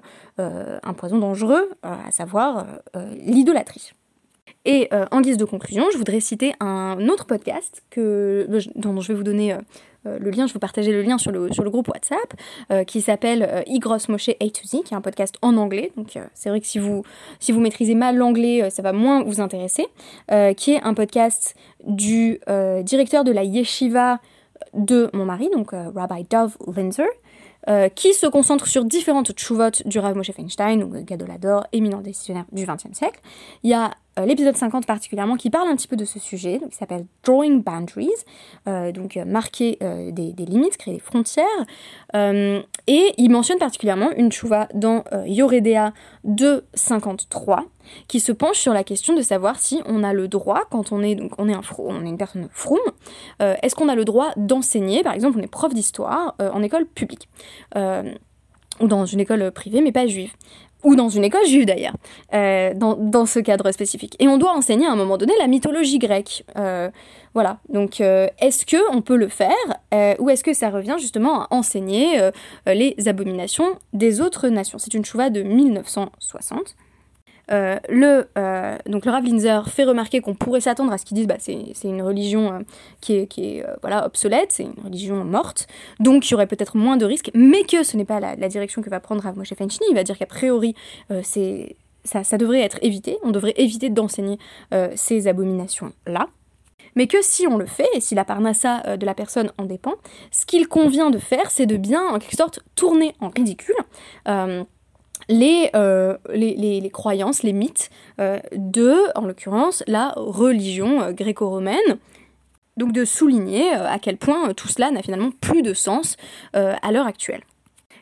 dangereux, 1.18 1.70
à 1.82 2.10
savoir 2.10 2.66
l'idolâtrie. 3.24 3.92
Et 4.64 4.90
en 5.10 5.20
guise 5.20 5.38
de 5.38 5.44
conclusion, 5.44 5.86
je 5.92 5.96
voudrais 5.96 6.20
citer 6.20 6.52
un 6.60 7.08
autre 7.08 7.24
podcast 7.24 7.82
que, 7.90 8.46
dont 8.74 9.00
je 9.00 9.08
vais 9.08 9.14
vous 9.14 9.22
donner 9.22 9.56
euh, 10.06 10.18
le 10.18 10.30
lien, 10.30 10.46
je 10.46 10.52
vous 10.52 10.58
partager 10.58 10.92
le 10.92 11.02
lien 11.02 11.18
sur 11.18 11.30
le, 11.30 11.52
sur 11.52 11.62
le 11.62 11.70
groupe 11.70 11.88
WhatsApp, 11.88 12.34
euh, 12.70 12.84
qui 12.84 13.00
s'appelle 13.00 13.46
euh, 13.48 13.62
Igros 13.66 13.98
Moshe 14.08 14.30
A 14.30 14.48
to 14.48 14.64
Z, 14.64 14.82
qui 14.84 14.94
est 14.94 14.96
un 14.96 15.00
podcast 15.00 15.36
en 15.42 15.56
anglais. 15.56 15.92
Donc 15.96 16.18
c'est 16.34 16.48
vrai 16.48 16.60
que 16.60 16.66
si 16.66 16.78
vous, 16.78 17.02
si 17.38 17.52
vous 17.52 17.60
maîtrisez 17.60 17.94
mal 17.94 18.16
l'anglais, 18.16 18.70
ça 18.70 18.82
va 18.82 18.92
moins 18.92 19.22
vous 19.22 19.40
intéresser. 19.40 19.86
qui 20.56 20.72
est 20.72 20.82
un 20.82 20.94
podcast 20.94 21.54
du 21.84 22.40
directeur 22.82 23.24
de 23.24 23.32
la 23.32 23.44
yeshiva 23.44 24.20
de 24.74 25.10
mon 25.12 25.24
mari, 25.24 25.48
donc 25.52 25.70
Rabbi 25.72 26.24
Dov 26.28 26.56
Linzer, 26.74 27.06
qui 27.94 28.14
se 28.14 28.26
concentre 28.26 28.66
sur 28.66 28.84
différentes 28.84 29.32
tchouvot 29.32 29.70
du 29.84 29.98
Rav 29.98 30.16
Moshe 30.16 30.32
Feinstein, 30.32 30.80
donc 30.80 31.04
Gadolador, 31.04 31.66
éminent 31.72 32.00
décisionnaire 32.00 32.46
du 32.52 32.66
XXe 32.66 32.96
siècle. 32.96 33.20
Il 33.62 33.70
y 33.70 33.74
a 33.74 33.92
euh, 34.20 34.26
l'épisode 34.26 34.56
50 34.56 34.86
particulièrement, 34.86 35.36
qui 35.36 35.50
parle 35.50 35.68
un 35.68 35.76
petit 35.76 35.88
peu 35.88 35.96
de 35.96 36.04
ce 36.04 36.18
sujet, 36.18 36.60
qui 36.70 36.76
s'appelle 36.76 37.06
Drawing 37.24 37.62
Boundaries, 37.62 38.10
euh, 38.68 38.92
donc 38.92 39.16
euh, 39.16 39.24
marquer 39.24 39.78
des, 39.80 40.32
limites, 40.38 40.76
créer 40.76 40.94
des 40.94 41.00
frontières. 41.00 41.44
et 42.14 43.12
il 43.16 43.30
mentionne 43.30 43.58
particulièrement 43.58 44.10
une 44.16 44.32
chouva 44.32 44.68
dans 44.74 45.04
Yoredea 45.26 45.92
253, 46.24 47.64
qui 48.08 48.20
se 48.20 48.32
penche 48.32 48.58
sur 48.58 48.72
la 48.72 48.84
question 48.84 49.14
de 49.14 49.22
savoir 49.22 49.58
si 49.58 49.80
on 49.86 50.02
a 50.02 50.12
le 50.12 50.28
droit, 50.28 50.62
quand 50.70 50.92
on 50.92 51.02
est, 51.02 51.14
donc 51.14 51.32
on 51.38 51.48
est, 51.48 51.54
un 51.54 51.62
on 51.78 52.04
est 52.04 52.08
une 52.08 52.18
personne 52.18 52.48
froum, 52.52 52.80
est-ce 53.40 53.74
qu'on 53.74 53.88
a 53.88 53.94
le 53.94 54.04
droit 54.04 54.30
d'enseigner, 54.36 55.02
par 55.02 55.14
exemple 55.14 55.38
on 55.38 55.42
est 55.42 55.50
prof 55.50 55.72
d'histoire 55.72 56.34
en 56.38 56.62
école 56.62 56.86
publique 56.86 57.28
ou 57.74 58.86
dans 58.86 59.06
une 59.06 59.20
école 59.20 59.50
privée 59.52 59.80
mais 59.80 59.92
pas 59.92 60.06
juive 60.06 60.32
ou 60.84 60.96
dans 60.96 61.08
une 61.08 61.24
école 61.24 61.46
juive 61.46 61.66
d'ailleurs, 61.66 61.94
euh, 62.34 62.72
dans, 62.74 62.94
dans, 62.94 63.26
ce 63.26 63.38
cadre 63.38 63.70
spécifique. 63.72 64.16
Et 64.18 64.28
on 64.28 64.38
doit 64.38 64.52
enseigner 64.52 64.86
à 64.86 64.92
un 64.92 64.96
moment 64.96 65.18
donné 65.18 65.32
la 65.38 65.46
mythologie 65.46 65.98
grecque. 65.98 66.44
Euh, 66.56 66.90
voilà, 67.34 67.58
donc 67.68 68.00
euh, 68.00 68.28
est-ce 68.40 68.66
que 68.66 68.76
on 68.94 69.02
peut 69.02 69.16
le 69.16 69.28
faire 69.28 69.50
ou 70.18 70.30
est-ce 70.30 70.42
que 70.42 70.52
ça 70.52 70.70
revient 70.70 70.96
justement 70.98 71.42
à 71.42 71.48
enseigner 71.50 72.30
les 72.66 72.94
abominations 73.06 73.76
des 73.92 74.20
autres 74.20 74.48
nations? 74.48 74.78
C'est 74.78 74.94
une 74.94 75.04
chouva 75.04 75.30
de 75.30 75.42
1960. 75.42 76.76
Euh, 77.52 77.78
le, 77.88 78.28
euh, 78.38 78.78
donc 78.86 79.04
le 79.04 79.10
Rav 79.10 79.24
Linzer 79.24 79.68
fait 79.68 79.84
remarquer 79.84 80.20
qu'on 80.20 80.34
pourrait 80.34 80.60
s'attendre 80.60 80.92
à 80.92 80.98
ce 80.98 81.04
qu'ils 81.04 81.16
disent 81.16 81.26
bah, 81.26 81.36
c'est, 81.38 81.54
une 81.84 82.02
religion 82.02 82.52
euh, 82.52 82.58
qui 83.00 83.14
est, 83.14 83.26
qui 83.26 83.56
est 83.56 83.66
voilà, 83.80 84.06
obsolète, 84.06 84.52
c'est 84.52 84.64
une 84.64 84.84
religion 84.84 85.24
morte, 85.24 85.66
donc 85.98 86.28
il 86.28 86.32
y 86.32 86.34
aurait 86.34 86.46
peut-être 86.46 86.76
moins 86.76 86.96
de 86.96 87.04
risques, 87.04 87.30
mais 87.34 87.64
que 87.64 87.82
ce 87.82 87.96
n'est 87.96 88.04
pas 88.04 88.20
la, 88.20 88.48
direction 88.48 88.82
que 88.82 88.90
va 88.90 89.00
prendre 89.00 89.22
Rav 89.22 89.36
Moshe. 89.36 89.52
Il 89.88 89.94
va 89.94 90.04
dire 90.04 90.18
qu'a 90.18 90.26
priori, 90.26 90.74
ça, 91.22 92.24
ça, 92.24 92.38
devrait 92.38 92.60
être 92.60 92.78
évité, 92.82 93.18
on 93.22 93.30
devrait 93.30 93.54
éviter 93.56 93.90
d'enseigner 93.90 94.38
ces 94.94 95.28
abominations-là. 95.28 96.28
Mais 96.96 97.06
que 97.06 97.18
si 97.22 97.46
on 97.46 97.56
le 97.56 97.66
fait, 97.66 97.88
et 97.94 98.00
si 98.00 98.16
la 98.16 98.24
parnassa 98.24 98.96
de 98.96 99.06
la 99.06 99.14
personne 99.14 99.52
en 99.58 99.64
dépend, 99.64 99.94
ce 100.32 100.46
qu'il 100.46 100.66
convient 100.66 101.10
de 101.10 101.18
faire, 101.18 101.50
c'est 101.50 101.66
de 101.66 101.76
bien, 101.76 102.04
en 102.08 102.18
quelque 102.18 102.36
sorte, 102.36 102.60
tourner 102.74 103.14
en 103.20 103.28
ridicule 103.28 103.76
euh, 105.74 106.16
les, 106.32 106.54
les, 106.54 106.90
croyances, 106.90 107.42
les 107.42 107.52
mythes 107.52 107.90
euh, 108.20 108.38
de, 108.52 108.96
en 109.16 109.26
l'occurrence, 109.26 109.82
la 109.86 110.12
religion 110.16 111.02
euh, 111.02 111.12
gréco-romaine. 111.12 111.98
Donc 112.76 112.92
de 112.92 113.04
souligner 113.04 113.72
à 113.72 113.98
quel 113.98 114.16
point 114.16 114.54
tout 114.54 114.68
cela 114.68 114.90
n'a 114.90 115.02
finalement 115.02 115.32
plus 115.32 115.60
de 115.60 115.74
sens 115.74 116.16
à 116.54 116.92
l'heure 116.92 117.06
actuelle. 117.06 117.42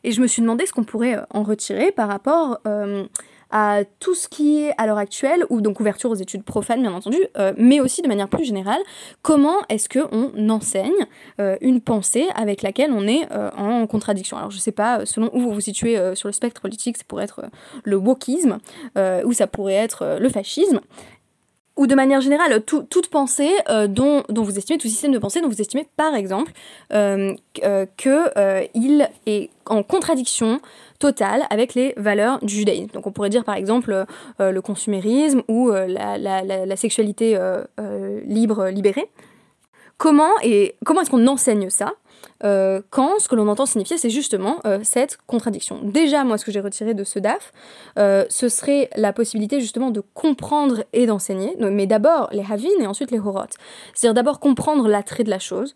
Et 0.04 0.12
je 0.12 0.20
me 0.20 0.28
suis 0.28 0.40
demandé 0.40 0.66
ce 0.66 0.72
qu'on 0.72 0.84
pourrait 0.84 1.18
en 1.30 1.42
retirer 1.42 1.90
par 1.90 2.06
rapport 2.06 2.60
à 3.50 3.82
tout 4.00 4.14
ce 4.14 4.28
qui 4.28 4.62
est 4.62 4.72
à 4.78 4.86
l'heure 4.86 4.98
actuelle, 4.98 5.44
ou 5.50 5.60
donc 5.60 5.80
ouverture 5.80 6.10
aux 6.10 6.16
études 6.16 6.42
profanes 6.42 6.82
bien 6.82 6.92
entendu, 6.92 7.18
euh, 7.38 7.52
mais 7.56 7.80
aussi 7.80 8.02
de 8.02 8.08
manière 8.08 8.28
plus 8.28 8.44
générale, 8.44 8.80
comment 9.22 9.56
est-ce 9.68 9.88
qu'on 9.88 10.48
enseigne 10.48 10.92
euh, 11.40 11.56
une 11.60 11.80
pensée 11.80 12.26
avec 12.34 12.62
laquelle 12.62 12.92
on 12.92 13.06
est 13.06 13.26
euh, 13.32 13.50
en 13.56 13.86
contradiction? 13.86 14.36
Alors 14.36 14.50
je 14.50 14.58
sais 14.58 14.72
pas, 14.72 15.06
selon 15.06 15.30
où 15.32 15.40
vous 15.40 15.52
vous 15.52 15.60
situez 15.60 15.98
sur 16.14 16.28
le 16.28 16.32
spectre 16.32 16.60
politique, 16.60 16.96
ça 16.96 17.04
pourrait 17.06 17.24
être 17.24 17.42
le 17.84 17.96
wokisme, 17.96 18.58
ou 19.24 19.32
ça 19.32 19.46
pourrait 19.46 19.74
être 19.74 20.18
le 20.20 20.28
fascisme, 20.28 20.80
ou 21.78 21.86
de 21.86 21.94
manière 21.94 22.20
générale, 22.20 22.62
toute 22.62 23.08
pensée 23.08 23.50
dont, 23.88 24.24
dont, 24.28 24.42
vous 24.42 24.58
estimez, 24.58 24.78
tout 24.78 24.88
système 24.88 25.12
de 25.12 25.18
pensée 25.18 25.40
dont 25.40 25.48
vous 25.48 25.60
estimez 25.60 25.86
par 25.96 26.14
exemple 26.14 26.52
qu'il 27.96 29.08
est 29.26 29.50
en 29.64 29.82
contradiction 29.82 30.60
totale 30.98 31.44
avec 31.50 31.74
les 31.74 31.94
valeurs 31.96 32.40
du 32.42 32.52
judaïsme. 32.52 32.90
Donc 32.92 33.06
on 33.06 33.12
pourrait 33.12 33.30
dire 33.30 33.44
par 33.44 33.54
exemple 33.54 34.04
le 34.38 34.60
consumérisme 34.60 35.42
ou 35.48 35.70
la, 35.70 36.18
la, 36.18 36.76
sexualité 36.76 37.38
libre, 38.26 38.68
libérée. 38.68 39.08
Comment, 39.98 40.34
comment 40.84 41.00
est-ce 41.00 41.10
qu'on 41.10 41.26
enseigne 41.26 41.70
ça? 41.70 41.92
Euh, 42.44 42.80
quand 42.90 43.18
ce 43.18 43.28
que 43.28 43.34
l'on 43.34 43.48
entend 43.48 43.66
signifier, 43.66 43.98
c'est 43.98 44.10
justement 44.10 44.58
euh, 44.64 44.80
cette 44.82 45.18
contradiction. 45.26 45.80
Déjà, 45.82 46.24
moi, 46.24 46.38
ce 46.38 46.44
que 46.44 46.52
j'ai 46.52 46.60
retiré 46.60 46.94
de 46.94 47.04
ce 47.04 47.18
DAF, 47.18 47.52
euh, 47.98 48.24
ce 48.28 48.48
serait 48.48 48.90
la 48.96 49.12
possibilité 49.12 49.60
justement 49.60 49.90
de 49.90 50.02
comprendre 50.14 50.84
et 50.92 51.06
d'enseigner, 51.06 51.56
mais 51.58 51.86
d'abord 51.86 52.28
les 52.32 52.44
havin 52.48 52.68
et 52.80 52.86
ensuite 52.86 53.10
les 53.10 53.18
horot. 53.18 53.38
C'est-à-dire 53.94 54.14
d'abord 54.14 54.40
comprendre 54.40 54.88
l'attrait 54.88 55.24
de 55.24 55.30
la 55.30 55.38
chose, 55.38 55.74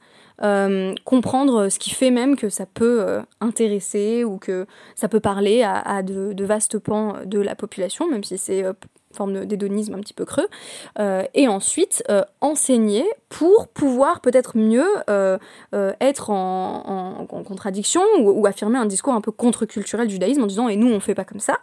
comprendre 1.05 1.69
ce 1.69 1.79
qui 1.79 1.91
fait 1.91 2.11
même 2.11 2.35
que 2.35 2.49
ça 2.49 2.67
peut 2.67 3.21
intéresser 3.41 4.25
ou 4.25 4.39
que 4.39 4.67
ça 4.97 5.09
peut 5.09 5.21
parler 5.21 5.63
à, 5.63 6.03
de, 6.03 6.33
de, 6.33 6.45
vastes 6.45 6.79
pans 6.79 7.15
de 7.25 7.39
la 7.39 7.55
population, 7.55 8.11
même 8.11 8.25
si 8.25 8.39
c'est 8.39 8.65
forme 9.13 9.45
d'hédonisme 9.45 9.95
un 9.95 10.01
petit 10.01 10.15
peu 10.15 10.25
creux, 10.25 10.49
euh, 10.99 11.25
et 11.35 11.49
ensuite 11.49 12.03
euh, 12.11 12.23
enseigner 12.41 13.05
pour 13.29 13.69
pouvoir 13.69 14.21
peut-être 14.21 14.57
mieux 14.57 14.87
euh, 15.09 15.39
être 16.01 16.31
en, 16.31 17.27
contradiction 17.29 18.03
ou, 18.21 18.47
affirmer 18.47 18.79
un 18.79 18.87
discours 18.87 19.15
un 19.15 19.21
peu 19.21 19.33
contre-culturel 19.33 20.07
du 20.07 20.15
judaïsme 20.15 20.43
en 20.43 20.47
disant 20.47 20.69
et 20.69 20.77
nous 20.77 20.89
on 20.89 21.01
fait 21.01 21.15
pas 21.15 21.25
comme 21.25 21.41
ça. 21.41 21.59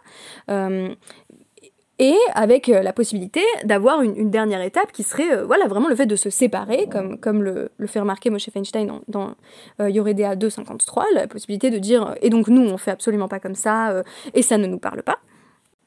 et 1.98 2.16
avec 2.34 2.68
la 2.68 2.92
possibilité 2.92 3.42
d'avoir 3.64 4.02
une, 4.02 4.30
dernière 4.30 4.62
étape 4.62 4.92
qui 4.92 5.02
serait 5.02 5.44
voilà 5.44 5.66
vraiment 5.66 5.88
le 5.88 5.94
fait 5.94 6.06
de 6.06 6.16
se 6.16 6.30
séparer, 6.30 6.88
comme, 6.90 7.18
comme 7.18 7.42
le, 7.42 7.70
fait 7.86 8.00
remarquer 8.00 8.30
Moshe 8.30 8.50
Feinstein 8.50 8.86
dans, 8.86 9.34
dans 9.78 9.88
Yoredea 9.88 10.36
253, 10.36 11.06
la 11.14 11.26
possibilité 11.26 11.70
de 11.70 11.78
dire 11.78 12.14
et 12.22 12.30
donc 12.30 12.48
nous 12.48 12.62
on 12.62 12.76
fait 12.78 12.90
absolument 12.90 13.28
pas 13.28 13.40
comme 13.40 13.54
ça 13.54 14.02
et 14.34 14.42
ça 14.42 14.58
ne 14.58 14.66
nous 14.66 14.78
parle 14.78 15.02
pas 15.02 15.18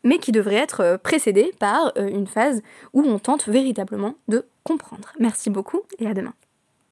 mais 0.04 0.18
qui 0.20 0.32
devrait 0.32 0.56
être 0.56 0.82
euh, 0.82 0.98
précédée 0.98 1.52
par 1.60 1.94
euh, 1.98 2.08
une 2.08 2.28
phase 2.28 2.62
où 2.94 3.02
on 3.02 3.20
tente 3.20 3.48
véritablement 3.48 4.16
de 4.28 4.46
comprendre. 4.64 5.14
Merci 5.20 5.50
beaucoup 5.50 5.82
et 6.00 6.08
à 6.08 6.14
demain. 6.14 6.34